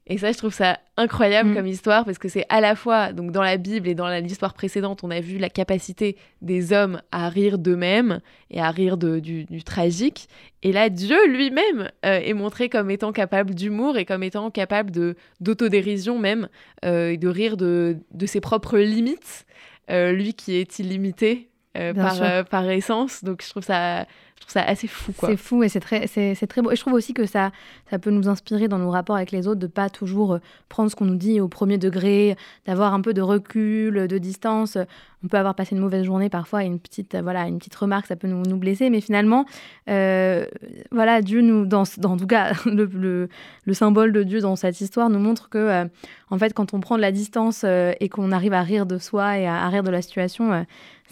Et 0.06 0.18
ça, 0.18 0.34
je 0.34 0.38
trouve 0.38 0.54
ça 0.54 0.80
incroyable 0.98 1.52
mm. 1.52 1.56
comme 1.56 1.68
histoire 1.68 2.04
parce 2.04 2.18
que 2.18 2.28
c'est 2.28 2.46
à 2.50 2.60
la 2.60 2.76
fois, 2.76 3.14
donc 3.14 3.32
dans 3.32 3.42
la 3.42 3.58
Bible 3.58 3.88
et 3.88 3.96
dans 3.96 4.10
l'histoire 4.22 4.54
précédente, 4.54 5.04
on 5.04 5.12
a 5.12 5.22
vu 5.22 5.38
la 5.38 5.50
capacité 5.50 6.18
des 6.42 6.74
hommes 6.74 7.02
à 7.12 7.30
rire 7.30 7.58
d'eux-mêmes 7.58 8.20
et 8.52 8.60
à 8.60 8.70
rire 8.70 8.98
de, 8.98 9.20
du, 9.20 9.64
tragique. 9.64 10.28
Et 10.62 10.74
là, 10.74 10.90
Dieu 10.90 11.18
lui-même 11.28 11.90
euh, 12.06 12.20
est 12.20 12.34
montré 12.34 12.68
comme 12.68 12.92
étant 12.92 13.14
capable 13.14 13.56
d'humour 13.56 13.98
et 13.98 14.04
comme 14.04 14.24
étant 14.24 14.52
capable 14.52 14.92
de 14.92 15.16
d'autodérision 15.40 16.20
même, 16.20 16.50
euh, 16.84 17.12
et 17.12 17.18
de 17.18 17.28
rire 17.30 17.56
de, 17.56 17.98
de, 18.12 18.26
ses 18.26 18.42
propres 18.42 18.78
limites. 18.78 19.46
Euh, 19.90 20.14
lui 20.14 20.34
qui 20.34 20.56
est 20.56 20.80
illimité 20.80 21.50
par, 21.74 22.46
par 22.46 22.70
essence. 22.70 23.24
Donc 23.24 23.42
je 23.44 23.50
trouve 23.50 23.64
ça 23.64 24.06
trouve 24.44 24.54
ça 24.54 24.64
assez 24.64 24.88
fou. 24.88 25.14
C'est 25.20 25.38
fou 25.38 25.64
et 25.64 25.70
c'est 25.70 25.80
très, 25.80 26.08
très 26.08 26.62
beau. 26.62 26.72
Et 26.72 26.76
je 26.76 26.82
trouve 26.82 26.94
aussi 26.94 27.14
que 27.14 27.26
ça, 27.26 27.52
ça 27.90 28.00
peut 28.00 28.12
nous 28.12 28.28
inspirer 28.28 28.68
dans 28.68 28.80
nos 28.80 28.90
rapports 28.90 29.16
avec 29.16 29.32
les 29.32 29.48
autres 29.48 29.60
de 29.60 29.68
pas 29.68 29.90
toujours 29.90 30.34
euh, 30.34 30.40
prendre 30.70 30.90
ce 30.90 30.96
qu'on 30.96 31.06
nous 31.06 31.16
dit 31.16 31.40
au 31.40 31.48
premier 31.48 31.78
degré, 31.78 32.36
d'avoir 32.66 32.94
un 32.94 33.02
peu 33.02 33.14
de 33.14 33.22
recul, 33.22 34.08
de 34.08 34.18
distance. 34.18 34.78
On 35.24 35.28
peut 35.28 35.38
avoir 35.38 35.56
passé 35.56 35.76
une 35.76 35.82
mauvaise 35.82 36.04
journée 36.04 36.30
parfois 36.30 36.64
et 36.64 36.68
une 36.68 36.80
petite, 36.80 37.16
voilà, 37.16 37.48
une 37.48 37.58
petite 37.58 37.76
remarque, 37.76 38.08
ça 38.08 38.18
peut 38.18 38.28
nous, 38.28 38.58
blesser. 38.58 38.90
Mais 38.90 39.00
finalement, 39.00 39.46
euh, 39.90 40.46
voilà, 40.92 41.22
Dieu 41.22 41.42
nous, 41.42 41.66
dans, 41.66 41.84
dans 41.98 42.12
en 42.12 42.18
tout 42.18 42.28
cas, 42.28 42.52
le, 42.66 43.30
le, 43.66 43.74
symbole 43.74 44.12
de 44.12 44.24
Dieu 44.24 44.42
dans 44.42 44.56
cette 44.58 44.82
histoire 44.82 45.10
nous 45.10 45.20
montre 45.20 45.50
que, 45.50 45.58
euh, 45.58 45.86
en 46.34 46.40
fait, 46.40 46.54
quand 46.54 46.74
on 46.74 46.80
prend 46.80 46.96
de 46.98 47.02
la 47.02 47.12
distance 47.12 47.64
et 47.64 48.10
qu'on 48.10 48.32
arrive 48.32 48.54
à 48.54 48.64
rire 48.64 48.86
de 48.86 48.98
soi 48.98 49.38
et 49.38 49.46
à, 49.48 49.68
rire 49.70 49.84
de 49.84 49.92
la 49.92 50.02
situation, 50.02 50.66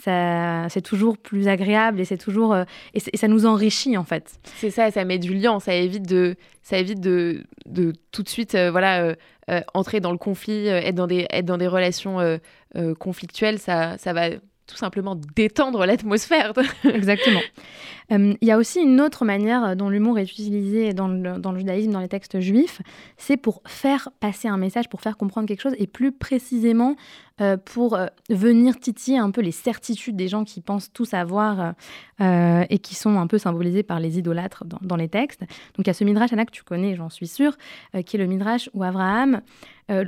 c'est 0.04 0.82
toujours 0.82 1.18
plus 1.18 1.48
agréable 1.48 2.00
et 2.00 2.06
c'est 2.06 2.18
toujours 2.18 2.54
euh, 2.54 2.64
et, 2.94 3.00
ça 3.00 3.28
nous 3.28 3.46
enrichit 3.46 3.98
en 3.98 4.04
fait. 4.04 4.40
C'est 4.58 4.72
ça, 4.72 4.92
ça 4.92 5.06
met 5.06 5.20
du 5.20 5.34
lien, 5.34 5.60
ça 5.60 5.74
évite 5.74 6.08
de 6.08 6.36
ça 6.64 6.78
évite 6.78 7.00
de, 7.00 7.44
de 7.66 7.94
tout 8.12 8.24
de 8.24 8.30
suite 8.30 8.56
euh, 8.56 8.72
voilà 8.72 9.16
euh, 9.50 9.62
entrer 9.74 10.00
dans 10.00 10.12
le 10.12 10.18
conflit, 10.18 10.68
être 10.68 10.96
dans 10.96 11.08
des 11.08 11.28
être 11.30 11.46
dans 11.46 11.58
des 11.58 11.68
relations 11.68 12.18
conflictuelles, 13.00 13.60
ça 13.60 13.98
ça 13.98 14.14
va 14.14 14.30
tout 14.72 14.78
simplement 14.78 15.16
détendre 15.36 15.86
l'atmosphère. 15.86 16.54
Exactement. 16.84 17.42
Euh, 18.12 18.34
il 18.42 18.48
y 18.48 18.52
a 18.52 18.58
aussi 18.58 18.82
une 18.82 19.00
autre 19.02 19.26
manière 19.26 19.76
dont 19.76 19.90
l'humour 19.90 20.18
est 20.20 20.24
utilisé 20.24 20.94
dans 20.94 21.08
le, 21.08 21.38
dans 21.38 21.52
le, 21.52 21.60
judaïsme, 21.60 21.92
dans 21.92 22.00
les 22.00 22.08
textes 22.08 22.40
juifs, 22.40 22.82
c'est 23.18 23.38
pour 23.38 23.62
faire 23.66 24.10
passer 24.20 24.48
un 24.48 24.58
message, 24.58 24.90
pour 24.90 25.02
faire 25.02 25.18
comprendre 25.18 25.48
quelque 25.48 25.62
chose, 25.62 25.76
et 25.78 25.88
plus 25.88 26.12
précisément 26.12 26.96
euh, 27.42 27.58
pour 27.58 27.96
euh, 27.96 28.08
venir 28.30 28.80
titiller 28.80 29.18
un 29.18 29.32
peu 29.32 29.42
les 29.42 29.52
certitudes 29.52 30.16
des 30.16 30.28
gens 30.28 30.44
qui 30.44 30.62
pensent 30.62 30.92
tout 30.94 31.06
savoir 31.06 31.74
et 32.70 32.78
qui 32.78 32.94
sont 32.94 33.18
un 33.18 33.26
peu 33.26 33.40
symbolisés 33.40 33.82
par 33.82 34.00
les 34.00 34.20
idolâtres 34.20 34.64
dans, 34.64 34.96
les 34.96 35.10
textes. 35.10 35.40
Donc 35.40 35.80
il 35.80 35.88
y 35.88 35.90
a 35.90 35.94
ce 35.94 36.04
midrash, 36.04 36.32
Anna, 36.32 36.46
que 36.46 36.52
tu 36.52 36.62
connais, 36.62 36.96
j'en 36.96 37.10
suis 37.10 37.26
sûre, 37.26 37.58
qui 38.06 38.16
est 38.16 38.20
le 38.20 38.28
midrash 38.28 38.70
où 38.76 38.84
Abraham, 38.84 39.42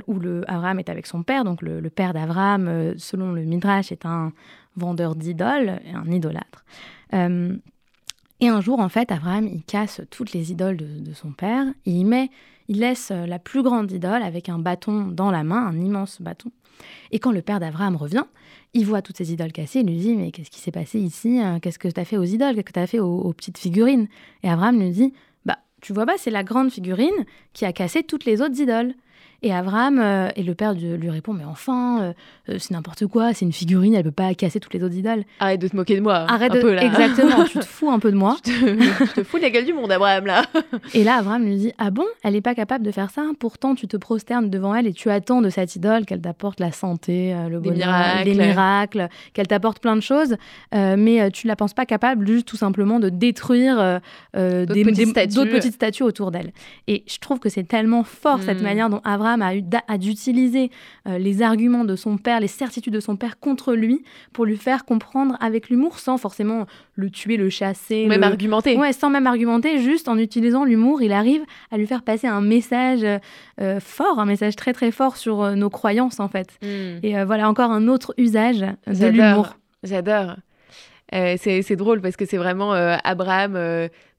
où 0.06 0.20
le, 0.20 0.44
Abraham 0.46 0.78
est 0.78 0.88
avec 0.88 1.08
son 1.08 1.24
père, 1.24 1.42
donc 1.42 1.60
le, 1.60 1.90
père 1.90 2.14
d'Abraham, 2.14 2.94
selon 2.98 3.32
le 3.32 3.42
midrash, 3.42 3.90
est 3.90 4.06
un 4.06 4.32
vendeur 4.76 5.16
d'idoles, 5.16 5.80
un 5.92 6.08
idolâtre. 6.08 6.64
Et 7.12 8.48
un 8.48 8.60
jour, 8.60 8.78
en 8.78 8.88
fait, 8.88 9.10
Abraham, 9.10 9.48
il 9.48 9.64
casse 9.64 10.00
toutes 10.10 10.32
les 10.32 10.52
idoles 10.52 10.76
de, 10.76 11.12
son 11.14 11.32
père. 11.32 11.66
Et 11.84 11.90
il 11.90 12.04
met, 12.04 12.30
il 12.68 12.78
laisse 12.78 13.10
la 13.10 13.40
plus 13.40 13.64
grande 13.64 13.90
idole 13.90 14.22
avec 14.22 14.48
un 14.48 14.60
bâton 14.60 15.08
dans 15.08 15.32
la 15.32 15.42
main, 15.42 15.66
un 15.66 15.80
immense 15.80 16.22
bâton. 16.22 16.52
Et 17.10 17.18
quand 17.18 17.32
le 17.32 17.42
père 17.42 17.60
d'Abraham 17.60 17.96
revient, 17.96 18.24
il 18.72 18.86
voit 18.86 19.02
toutes 19.02 19.16
ces 19.16 19.32
idoles 19.32 19.52
cassées. 19.52 19.80
Il 19.80 19.86
lui 19.86 19.96
dit 19.96 20.14
Mais 20.14 20.30
qu'est-ce 20.30 20.50
qui 20.50 20.60
s'est 20.60 20.70
passé 20.70 20.98
ici 20.98 21.40
Qu'est-ce 21.62 21.78
que 21.78 21.88
tu 21.88 22.00
as 22.00 22.04
fait 22.04 22.16
aux 22.16 22.24
idoles? 22.24 22.54
Qu'est-ce 22.54 22.64
que 22.64 22.72
tu 22.72 22.80
as 22.80 22.86
fait 22.86 23.00
aux, 23.00 23.32
petites 23.32 23.58
figurines? 23.58 24.08
Et 24.42 24.48
Abraham 24.48 24.80
lui 24.80 24.90
dit 24.90 25.12
Bah, 25.44 25.58
tu 25.80 25.92
vois 25.92 26.06
pas, 26.06 26.16
c'est 26.18 26.30
la 26.30 26.44
grande 26.44 26.70
figurine 26.70 27.24
qui 27.52 27.64
a 27.64 27.72
cassé 27.72 28.02
toutes 28.02 28.24
les 28.24 28.40
autres 28.42 28.60
idoles. 28.60 28.94
Et 29.44 29.52
Abraham, 29.52 29.98
euh, 29.98 30.30
et 30.36 30.42
le 30.42 30.54
père 30.54 30.72
lui 30.72 31.10
répond, 31.10 31.34
mais 31.34 31.44
enfin, 31.44 32.00
euh, 32.00 32.12
euh, 32.48 32.56
c'est 32.58 32.70
n'importe 32.70 33.06
quoi, 33.06 33.34
c'est 33.34 33.44
une 33.44 33.52
figurine, 33.52 33.94
elle 33.94 34.02
peut 34.02 34.10
pas 34.10 34.32
casser 34.32 34.58
toutes 34.58 34.72
les 34.72 34.82
autres 34.82 34.94
idoles. 34.94 35.22
Arrête 35.38 35.60
de 35.60 35.68
te 35.68 35.76
moquer 35.76 35.96
de 35.96 36.00
moi. 36.00 36.24
Arrête 36.30 36.52
un 36.52 36.54
de... 36.54 36.60
Peu, 36.62 36.72
là. 36.72 36.82
Exactement, 36.82 37.44
tu 37.44 37.58
te 37.58 37.64
fous 37.66 37.90
un 37.90 37.98
peu 37.98 38.10
de 38.10 38.16
moi. 38.16 38.38
je, 38.46 38.50
te, 38.50 39.14
te, 39.16 39.22
fous 39.22 39.36
de 39.36 39.42
la 39.42 39.50
gueule 39.50 39.66
du 39.66 39.74
monde, 39.74 39.92
Abraham, 39.92 40.24
là. 40.24 40.44
et 40.94 41.04
là, 41.04 41.16
Abraham 41.16 41.44
lui 41.44 41.56
dit, 41.56 41.72
ah 41.76 41.90
bon, 41.90 42.06
elle 42.22 42.32
n'est 42.32 42.40
pas 42.40 42.54
capable 42.54 42.86
de 42.86 42.90
faire 42.90 43.10
ça, 43.10 43.22
pourtant 43.38 43.74
tu 43.74 43.86
te 43.86 43.98
prosternes 43.98 44.48
devant 44.48 44.74
elle 44.74 44.86
et 44.86 44.94
tu 44.94 45.10
attends 45.10 45.42
de 45.42 45.50
cette 45.50 45.76
idole 45.76 46.06
qu'elle 46.06 46.22
t'apporte 46.22 46.58
la 46.58 46.72
santé, 46.72 47.36
le 47.50 47.60
bonheur, 47.60 47.76
miracles. 47.76 48.28
les 48.30 48.34
miracles, 48.34 49.08
qu'elle 49.34 49.46
t'apporte 49.46 49.80
plein 49.80 49.96
de 49.96 50.00
choses, 50.00 50.36
mais 50.72 51.30
tu 51.32 51.46
ne 51.46 51.50
la 51.50 51.56
penses 51.56 51.74
pas 51.74 51.84
capable 51.84 52.26
juste 52.26 52.48
tout 52.48 52.56
simplement 52.56 52.98
de 52.98 53.10
détruire 53.10 54.00
d'autres 54.32 54.72
petites, 54.72 55.12
petites, 55.12 55.74
statues 55.74 56.02
autour 56.02 56.30
d'elle. 56.30 56.52
Et 56.86 57.04
je 57.06 57.18
trouve 57.18 57.40
que 57.40 57.50
c'est 57.50 57.64
tellement 57.64 58.04
fort 58.04 58.40
cette 58.40 58.60
hmm. 58.60 58.64
manière 58.64 58.88
dont 58.88 59.02
A 59.40 59.56
eu 59.56 59.62
a 59.88 59.98
dû 59.98 60.10
utiliser 60.10 60.70
euh, 61.08 61.18
les 61.18 61.42
arguments 61.42 61.84
de 61.84 61.96
son 61.96 62.16
père, 62.16 62.40
les 62.40 62.48
certitudes 62.48 62.92
de 62.92 63.00
son 63.00 63.16
père 63.16 63.38
contre 63.38 63.74
lui 63.74 64.04
pour 64.32 64.44
lui 64.44 64.56
faire 64.56 64.84
comprendre 64.84 65.36
avec 65.40 65.68
l'humour 65.68 65.98
sans 65.98 66.18
forcément 66.18 66.66
le 66.94 67.10
tuer, 67.10 67.36
le 67.36 67.50
chasser. 67.50 68.06
Même 68.06 68.22
argumenter. 68.22 68.76
Ouais, 68.76 68.92
sans 68.92 69.10
même 69.10 69.26
argumenter, 69.26 69.78
juste 69.78 70.08
en 70.08 70.18
utilisant 70.18 70.64
l'humour, 70.64 71.02
il 71.02 71.12
arrive 71.12 71.42
à 71.70 71.76
lui 71.76 71.86
faire 71.86 72.02
passer 72.02 72.26
un 72.26 72.40
message 72.40 73.04
euh, 73.60 73.80
fort, 73.80 74.18
un 74.18 74.26
message 74.26 74.56
très 74.56 74.72
très 74.72 74.90
fort 74.90 75.16
sur 75.16 75.42
euh, 75.42 75.54
nos 75.54 75.70
croyances 75.70 76.20
en 76.20 76.28
fait. 76.28 76.58
Hmm. 76.62 76.98
Et 77.02 77.22
voilà 77.24 77.48
encore 77.48 77.70
un 77.70 77.88
autre 77.88 78.14
usage 78.18 78.60
de 78.86 79.06
l'humour. 79.06 79.56
J'adore. 79.82 80.36
c'est 81.12 81.76
drôle 81.76 82.00
parce 82.00 82.16
que 82.16 82.26
c'est 82.26 82.36
vraiment 82.36 82.72
Abraham 82.72 83.56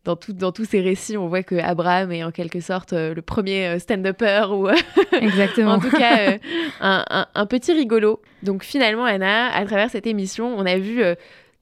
dans, 0.05 0.17
dans 0.29 0.51
tous 0.51 0.65
ces 0.65 0.81
récits, 0.81 1.17
on 1.17 1.27
voit 1.27 1.43
que 1.43 1.55
Abraham 1.55 2.11
est 2.11 2.23
en 2.23 2.31
quelque 2.31 2.61
sorte 2.61 2.93
euh, 2.93 3.13
le 3.13 3.21
premier 3.21 3.67
euh, 3.67 3.79
stand-upper 3.79 4.45
ou 4.51 4.69
Exactement. 5.19 5.73
en 5.73 5.79
tout 5.79 5.89
cas 5.89 6.29
euh, 6.29 6.37
un, 6.79 7.45
petit 7.47 7.73
rigolo. 7.73 8.21
Donc 8.43 8.63
finalement, 8.63 9.03
Anna, 9.03 9.51
à 9.51 9.65
travers 9.65 9.89
cette 9.89 10.05
émission, 10.05 10.55
on 10.55 10.65
a 10.65 10.77
vu 10.77 11.03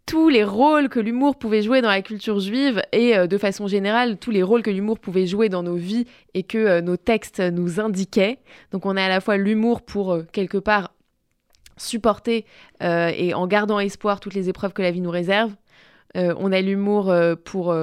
tous 0.05 0.27
les 0.27 0.43
rôles 0.43 0.89
que 0.89 0.99
l'humour 0.99 1.37
pouvait 1.37 1.61
jouer 1.61 1.81
dans 1.81 1.89
la 1.89 2.01
culture 2.01 2.39
juive 2.39 2.81
et 2.91 3.15
de 3.27 3.37
façon 3.37 3.67
générale 3.67 4.17
tous 4.17 4.31
les 4.31 4.43
rôles 4.43 4.61
que 4.61 4.69
l'humour 4.69 4.99
pouvait 4.99 5.25
jouer 5.25 5.47
dans 5.47 5.63
nos 5.63 5.75
vies 5.75 6.05
et 6.33 6.43
que 6.43 6.81
nos 6.81 6.97
textes 6.97 7.39
nous 7.39 7.79
indiquaient. 7.79 8.39
Donc 8.71 8.85
on 8.85 8.97
a 8.97 9.03
à 9.03 9.09
la 9.09 9.21
fois 9.21 9.37
l'humour 9.37 9.81
pour 9.81 10.17
quelque 10.33 10.57
part 10.57 10.93
supporter 11.77 12.45
et 12.81 13.33
en 13.33 13.47
gardant 13.47 13.79
espoir 13.79 14.19
toutes 14.19 14.33
les 14.33 14.49
épreuves 14.49 14.73
que 14.73 14.81
la 14.81 14.91
vie 14.91 15.01
nous 15.01 15.11
réserve. 15.11 15.53
on 16.15 16.51
a 16.51 16.59
l'humour 16.59 17.13
pour, 17.45 17.73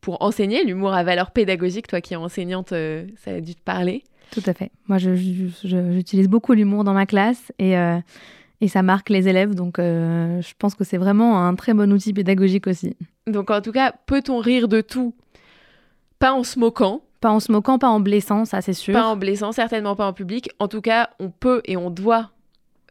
pour 0.00 0.22
enseigner, 0.22 0.64
l'humour 0.64 0.92
à 0.92 1.02
valeur 1.02 1.30
pédagogique. 1.30 1.86
Toi 1.86 2.00
qui 2.00 2.14
es 2.14 2.16
enseignante, 2.16 2.70
ça 2.70 3.30
a 3.30 3.40
dû 3.40 3.54
te 3.54 3.62
parler. 3.62 4.04
Tout 4.30 4.42
à 4.46 4.54
fait. 4.54 4.70
Moi, 4.86 4.98
j'utilise 4.98 6.28
beaucoup 6.28 6.52
l'humour 6.52 6.84
dans 6.84 6.94
ma 6.94 7.06
classe 7.06 7.52
et, 7.58 7.74
et 8.60 8.68
ça 8.68 8.82
marque 8.82 9.08
les 9.08 9.28
élèves. 9.28 9.54
Donc, 9.54 9.76
je 9.78 10.52
pense 10.58 10.74
que 10.74 10.84
c'est 10.84 10.98
vraiment 10.98 11.44
un 11.44 11.54
très 11.54 11.74
bon 11.74 11.92
outil 11.92 12.12
pédagogique 12.12 12.66
aussi. 12.66 12.96
Donc, 13.26 13.50
en 13.50 13.60
tout 13.60 13.72
cas, 13.72 13.92
peut-on 14.06 14.38
rire 14.38 14.68
de 14.68 14.80
tout? 14.80 15.14
Pas 16.18 16.32
en 16.32 16.44
se 16.44 16.58
moquant, 16.58 17.02
pas 17.20 17.30
en 17.30 17.40
se 17.40 17.50
moquant, 17.50 17.78
pas 17.78 17.88
en 17.88 17.98
blessant, 18.00 18.44
ça 18.44 18.60
c'est 18.60 18.72
sûr. 18.72 18.94
Pas 18.94 19.06
en 19.06 19.16
blessant, 19.16 19.52
certainement 19.52 19.96
pas 19.96 20.06
en 20.06 20.12
public. 20.12 20.50
En 20.58 20.68
tout 20.68 20.80
cas, 20.80 21.10
on 21.18 21.30
peut 21.30 21.60
et 21.64 21.76
on 21.76 21.90
doit 21.90 22.30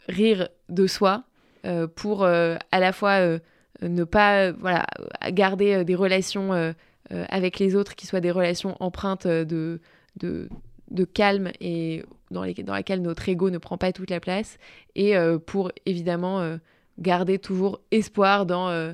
rire 0.08 0.50
de 0.69 0.88
soi 0.88 1.24
euh, 1.65 1.88
pour 1.88 2.24
euh, 2.24 2.56
à 2.72 2.80
la 2.80 2.91
fois 2.91 3.19
euh, 3.19 3.39
ne 3.82 4.04
pas 4.04 4.52
voilà, 4.52 4.86
garder 5.32 5.84
des 5.84 5.95
relations 5.95 6.74
avec 7.10 7.60
les 7.60 7.76
autres 7.76 7.95
qui 7.95 8.06
soient 8.06 8.22
des 8.22 8.32
relations 8.32 8.76
empreintes 8.80 9.26
de, 9.26 9.82
de, 10.17 10.50
de 10.91 11.04
calme 11.06 11.52
et 11.60 12.04
dans, 12.30 12.43
les, 12.43 12.54
dans 12.54 12.76
lesquelles 12.76 13.02
notre 13.02 13.28
ego 13.28 13.50
ne 13.50 13.58
prend 13.58 13.78
pas 13.78 13.91
toute 13.91 14.10
la 14.10 14.19
place 14.19 14.58
et 14.95 15.15
pour 15.45 15.72
évidemment 15.86 16.58
garder 17.00 17.39
toujours 17.39 17.80
espoir 17.91 18.45
dans 18.45 18.93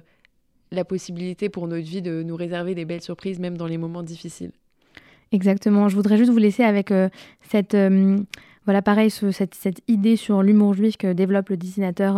la 0.72 0.86
possibilité 0.86 1.50
pour 1.50 1.68
notre 1.68 1.88
vie 1.88 2.02
de 2.02 2.24
nous 2.24 2.36
réserver 2.36 2.76
des 2.76 2.86
belles 2.86 3.02
surprises 3.02 3.40
même 3.40 3.58
dans 3.58 3.68
les 3.68 3.78
moments 3.78 4.04
difficiles. 4.04 4.52
Exactement. 5.32 5.90
Je 5.90 5.96
voudrais 5.96 6.18
juste 6.18 6.32
vous 6.32 6.38
laisser 6.38 6.64
avec 6.64 6.92
euh, 6.92 7.10
cette, 7.42 7.74
euh, 7.74 8.18
voilà, 8.66 8.82
pareil, 8.82 9.10
cette, 9.10 9.56
cette, 9.56 9.82
idée 9.88 10.16
sur 10.16 10.44
l'humour 10.44 10.74
juif 10.74 10.98
que 10.98 11.14
développe 11.14 11.50
le 11.50 11.58
dessinateur 11.58 12.18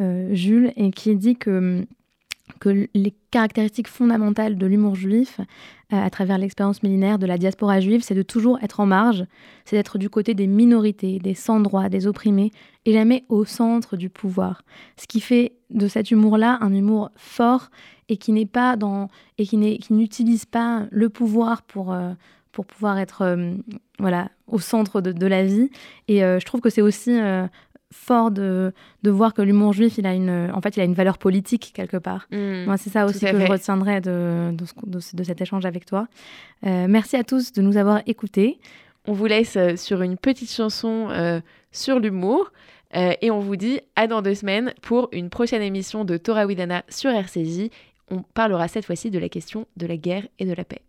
euh, 0.00 0.32
Jules 0.32 0.72
et 0.76 0.90
qui 0.92 1.16
dit 1.16 1.36
que 1.36 1.84
que 2.60 2.88
les 2.94 3.14
caractéristiques 3.30 3.88
fondamentales 3.88 4.56
de 4.56 4.66
l'humour 4.66 4.94
juif, 4.94 5.40
à 5.90 6.10
travers 6.10 6.38
l'expérience 6.38 6.82
millénaire 6.82 7.18
de 7.18 7.26
la 7.26 7.38
diaspora 7.38 7.80
juive, 7.80 8.02
c'est 8.02 8.14
de 8.14 8.22
toujours 8.22 8.58
être 8.62 8.80
en 8.80 8.86
marge, 8.86 9.24
c'est 9.64 9.76
d'être 9.76 9.96
du 9.96 10.10
côté 10.10 10.34
des 10.34 10.46
minorités, 10.46 11.18
des 11.18 11.34
sans-droits, 11.34 11.88
des 11.88 12.06
opprimés, 12.06 12.50
et 12.84 12.92
jamais 12.92 13.24
au 13.28 13.44
centre 13.44 13.96
du 13.96 14.10
pouvoir. 14.10 14.62
Ce 14.96 15.06
qui 15.06 15.20
fait 15.20 15.52
de 15.70 15.88
cet 15.88 16.10
humour-là 16.10 16.58
un 16.60 16.74
humour 16.74 17.10
fort 17.16 17.70
et 18.08 18.16
qui 18.16 18.32
n'est 18.32 18.46
pas 18.46 18.76
dans 18.76 19.08
et 19.36 19.46
qui 19.46 19.56
n'utilise 19.90 20.44
pas 20.44 20.86
le 20.90 21.08
pouvoir 21.08 21.62
pour 21.62 21.94
pour 22.58 22.66
pouvoir 22.66 22.98
être 22.98 23.22
euh, 23.22 23.54
voilà, 24.00 24.30
au 24.48 24.58
centre 24.58 25.00
de, 25.00 25.26
la 25.26 25.44
vie. 25.44 25.70
Et 26.08 26.24
euh, 26.24 26.40
je 26.40 26.44
trouve 26.44 26.60
que 26.60 26.70
c'est 26.70 26.82
aussi 26.82 27.12
euh, 27.12 27.46
fort 27.92 28.30
de, 28.30 28.72
de, 29.02 29.10
voir 29.10 29.34
que 29.34 29.42
l'humour 29.42 29.72
juif, 29.72 29.98
il 29.98 30.06
a 30.06 30.14
une, 30.14 30.50
en 30.52 30.60
fait, 30.60 30.76
il 30.76 30.80
a 30.80 30.84
une 30.84 30.94
valeur 30.94 31.18
politique 31.18 31.72
quelque 31.74 31.96
part. 31.96 32.26
Mmh, 32.30 32.64
Moi, 32.64 32.76
c'est 32.76 32.90
ça 32.90 33.06
aussi 33.06 33.20
que 33.20 33.38
je 33.38 33.46
retiendrai 33.46 34.00
de, 34.00 34.54
de, 34.86 35.24
cet 35.24 35.40
échange 35.40 35.64
avec 35.64 35.86
toi. 35.86 36.08
merci 36.62 37.16
à 37.16 37.24
tous 37.24 37.52
de 37.52 37.62
nous 37.62 37.76
avoir 37.76 38.02
écoutés. 38.06 38.58
On 39.06 39.12
vous 39.12 39.26
laisse 39.26 39.56
sur 39.76 40.02
une 40.02 40.16
petite 40.18 40.52
chanson 40.52 41.40
sur 41.72 41.98
l'humour. 41.98 42.52
et 42.92 43.30
on 43.30 43.40
vous 43.40 43.56
dit 43.56 43.80
à 43.96 44.06
dans 44.06 44.22
deux 44.22 44.34
semaines 44.34 44.74
pour 44.82 45.08
une 45.12 45.30
prochaine 45.30 45.62
émission 45.62 46.04
de 46.04 46.16
Torah 46.16 46.46
Widana 46.46 46.84
sur 46.88 47.10
RCJ. 47.10 47.70
On 48.10 48.22
parlera 48.22 48.68
cette 48.68 48.84
fois-ci 48.84 49.10
de 49.10 49.18
la 49.18 49.28
question 49.28 49.66
de 49.76 49.86
la 49.86 49.96
guerre 49.96 50.26
et 50.38 50.44
de 50.44 50.52
la 50.52 50.64
paix. 50.64 50.82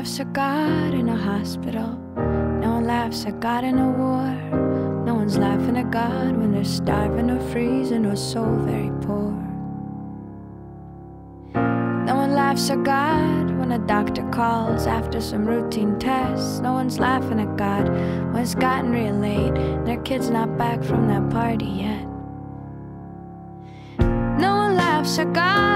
Laughs 0.00 0.18
at 0.18 0.32
God 0.32 0.94
in 0.94 1.10
a 1.10 1.14
hospital. 1.14 1.90
No 2.16 2.70
one 2.76 2.86
laughs 2.86 3.26
at 3.26 3.38
God 3.38 3.64
in 3.64 3.78
a 3.78 3.90
war. 3.90 5.04
No 5.04 5.14
one's 5.14 5.36
laughing 5.36 5.76
at 5.76 5.90
God 5.90 6.38
when 6.38 6.52
they're 6.52 6.64
starving 6.64 7.30
or 7.30 7.38
freezing 7.50 8.06
or 8.06 8.16
so 8.16 8.42
very 8.64 8.90
poor. 9.02 9.30
No 12.06 12.16
one 12.16 12.32
laughs 12.32 12.70
at 12.70 12.82
God 12.82 13.50
when 13.58 13.72
a 13.72 13.78
doctor 13.80 14.26
calls 14.30 14.86
after 14.86 15.20
some 15.20 15.44
routine 15.44 15.98
tests. 15.98 16.60
No 16.60 16.72
one's 16.72 16.98
laughing 16.98 17.38
at 17.38 17.58
God 17.58 17.86
when 18.32 18.36
it's 18.36 18.54
gotten 18.54 18.92
real 18.92 19.16
late 19.16 19.54
and 19.54 19.86
their 19.86 20.00
kid's 20.00 20.30
not 20.30 20.56
back 20.56 20.82
from 20.82 21.08
that 21.08 21.28
party 21.28 21.66
yet. 21.66 22.06
No 23.98 24.56
one 24.56 24.76
laughs 24.76 25.18
at 25.18 25.30
God 25.34 25.69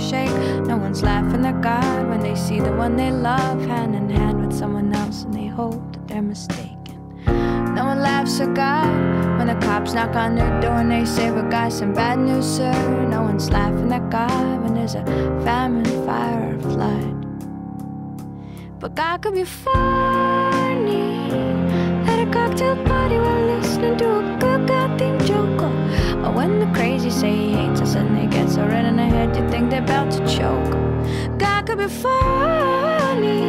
shake. 0.00 0.30
No 0.66 0.76
one's 0.76 1.02
laughing 1.02 1.44
at 1.44 1.60
God 1.60 2.08
when 2.08 2.20
they 2.20 2.34
see 2.34 2.60
the 2.60 2.72
one 2.72 2.96
they 2.96 3.10
love 3.10 3.60
hand 3.66 3.94
in 3.94 4.08
hand 4.08 4.46
with 4.46 4.56
someone 4.56 4.92
else 4.92 5.24
and 5.24 5.34
they 5.34 5.46
hope 5.46 5.92
that 5.92 6.08
they're 6.08 6.22
mistaken. 6.22 6.76
No 7.74 7.84
one 7.84 8.00
laughs 8.00 8.40
at 8.40 8.54
God 8.54 8.90
when 9.38 9.46
the 9.46 9.66
cops 9.66 9.92
knock 9.92 10.16
on 10.16 10.34
their 10.34 10.60
door 10.60 10.80
and 10.80 10.90
they 10.90 11.04
say, 11.04 11.30
We 11.30 11.42
got 11.50 11.72
some 11.72 11.92
bad 11.92 12.18
news, 12.18 12.46
sir. 12.46 12.72
No 13.08 13.22
one's 13.22 13.50
laughing 13.50 13.92
at 13.92 14.10
God 14.10 14.62
when 14.62 14.74
there's 14.74 14.94
a 14.94 15.04
famine, 15.44 15.84
fire, 16.06 16.56
or 16.56 16.60
flood. 16.60 17.20
But 18.80 18.94
God 18.94 19.22
could 19.22 19.34
be 19.34 19.44
funny 19.44 21.30
at 22.10 22.26
a 22.26 22.30
cocktail 22.32 22.76
party 22.84 23.16
while 23.16 23.46
listening 23.46 23.98
to 23.98 24.18
a 24.18 24.38
good 24.40 24.66
God 24.66 25.26
joke. 25.26 25.49
When 26.40 26.58
the 26.58 26.72
crazy 26.72 27.10
say 27.10 27.36
he 27.36 27.52
hates 27.52 27.82
us 27.82 27.96
and 27.96 28.16
they 28.16 28.26
get 28.26 28.48
so 28.48 28.64
red 28.64 28.86
in 28.86 28.96
the 28.96 29.04
head 29.04 29.36
you 29.36 29.46
think 29.50 29.68
they're 29.68 29.82
about 29.82 30.10
to 30.12 30.20
choke. 30.26 30.72
God 31.38 31.66
could 31.66 31.76
be 31.76 31.86
funny 31.86 33.42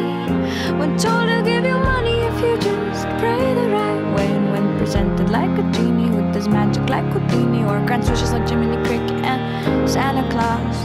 when 0.77 0.97
told 0.97 1.30
to 1.30 1.41
give 1.41 1.63
you 1.63 1.77
money 1.77 2.17
if 2.30 2.36
you 2.43 2.58
just 2.58 3.08
pray 3.17 3.54
the 3.54 3.69
right 3.69 4.04
way. 4.13 4.27
And 4.27 4.51
when 4.51 4.77
presented 4.77 5.30
like 5.30 5.58
a 5.58 5.63
genie 5.71 6.10
with 6.10 6.36
his 6.36 6.49
magic 6.49 6.89
like 6.89 7.06
Houdini 7.13 7.63
or 7.63 7.80
grants 7.86 8.10
wishes 8.10 8.34
like 8.34 8.45
Jiminy 8.49 8.75
Cricket 8.86 9.23
and 9.23 9.89
Santa 9.89 10.30
Claus. 10.30 10.77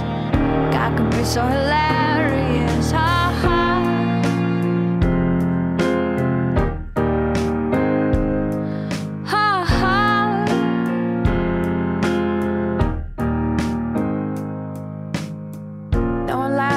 God 0.73 0.97
could 0.97 1.11
be 1.11 1.25
so 1.25 1.43
hilarious. 1.43 2.93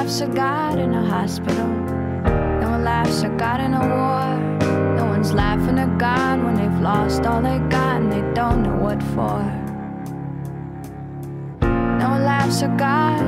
Laughs 0.10 0.22
at 0.22 0.34
God 0.34 0.80
in 0.80 0.91
a 0.91 1.06
hospital. 1.06 1.67
No 2.62 2.72
one 2.72 2.84
laughs 2.84 3.22
at 3.24 3.38
God 3.38 3.62
in 3.62 3.76
a 3.76 3.80
war. 3.80 4.95
No 4.95 5.06
one's 5.06 5.34
laughing 5.34 5.78
at 5.78 6.00
God 6.00 6.43
when 6.43 6.56
they've 6.56 6.82
lost 6.82 7.28
all 7.28 7.43
they 7.43 7.60
got 7.69 8.02
and 8.02 8.12
they 8.12 8.24
don't 8.34 8.63
know 8.63 8.76
what 8.78 9.04
for. 9.13 9.39
No 11.62 12.10
one 12.10 12.26
laughs 12.26 12.63
at 12.63 12.76
God 12.76 13.22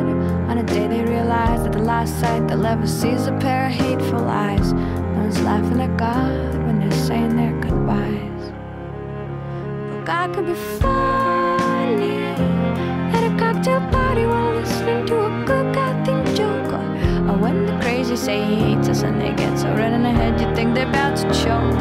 on 0.50 0.58
a 0.58 0.64
day 0.64 0.88
they 0.88 1.04
realize 1.04 1.62
that 1.62 1.74
the 1.74 1.84
last 1.84 2.20
sight 2.20 2.48
they'll 2.48 2.66
ever 2.66 2.88
see 2.88 3.10
is 3.10 3.28
a 3.28 3.34
pair 3.34 3.68
of 3.68 3.74
hateful 3.74 4.28
eyes. 4.28 4.74
No 4.74 5.20
one's 5.20 5.40
laughing 5.42 5.82
at 5.82 5.96
God 5.98 6.56
when 6.66 6.80
they're 6.80 7.00
saying 7.06 7.36
their 7.36 7.54
goodbyes. 7.62 8.44
But 9.92 10.04
God 10.04 10.34
could 10.34 10.48
be 10.48 10.56
funny 10.82 12.18
at 13.14 13.24
a 13.24 13.38
cocktail 13.38 13.82
party 13.92 14.01
say 18.22 18.46
he 18.46 18.56
hates 18.56 18.88
us 18.88 19.02
and 19.02 19.20
they 19.20 19.34
get 19.34 19.58
so 19.58 19.68
red 19.74 19.92
in 19.94 20.04
the 20.04 20.12
head 20.12 20.40
you 20.40 20.54
think 20.54 20.76
they're 20.76 20.88
about 20.88 21.18
to 21.18 21.24
choke. 21.42 21.74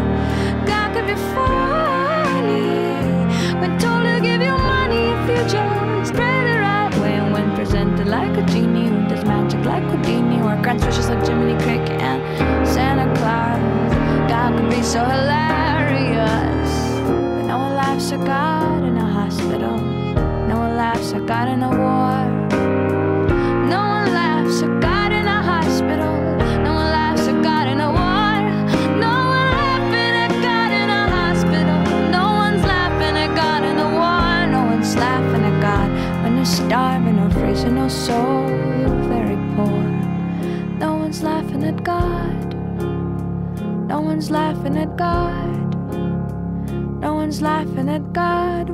God 0.67 0.89
could 0.95 1.07
be 1.07 1.19
funny 1.37 2.81
when 3.61 3.79
told 3.79 4.05
to 4.09 4.21
give 4.23 4.41
you 4.41 4.57
money 4.77 5.03
if 5.17 5.23
you 5.29 5.41
just 5.57 6.15
pray 6.15 6.39
the 6.49 6.57
right 6.67 6.95
way. 7.03 7.13
And 7.21 7.35
when 7.35 7.55
presented 7.55 8.09
like 8.09 8.35
a 8.39 8.43
genie 8.47 8.89
who 8.89 9.07
does 9.07 9.23
magic 9.27 9.63
like 9.67 9.85
Houdini 9.91 10.41
or 10.41 10.57
grants 10.63 10.83
wishes 10.87 11.11
like 11.11 11.23
Jiminy 11.27 11.63
Cricket 11.63 12.01
and 12.01 12.21
Santa 12.67 13.05
Claus, 13.21 13.61
God 14.31 14.57
could 14.57 14.71
be 14.71 14.83
so 14.83 15.05
hilarious. 15.05 16.71
But 17.37 17.45
no 17.53 17.59
one 17.59 17.75
laughs 17.75 18.13
at 18.13 18.25
God 18.25 18.83
in 18.83 18.97
a 18.97 19.05
hospital. 19.05 19.77
No 20.49 20.57
one 20.57 20.75
laughs 20.75 21.13
at 21.13 21.27
God 21.27 21.49
in 21.49 21.63
a 21.63 21.69
war. 21.69 22.40
No 44.11 44.15
one's 44.17 44.31
laughing 44.33 44.77
at 44.77 44.97
God. 44.97 45.75
No 47.01 47.15
one's 47.15 47.41
laughing 47.41 47.89
at 47.89 48.13
God, 48.13 48.69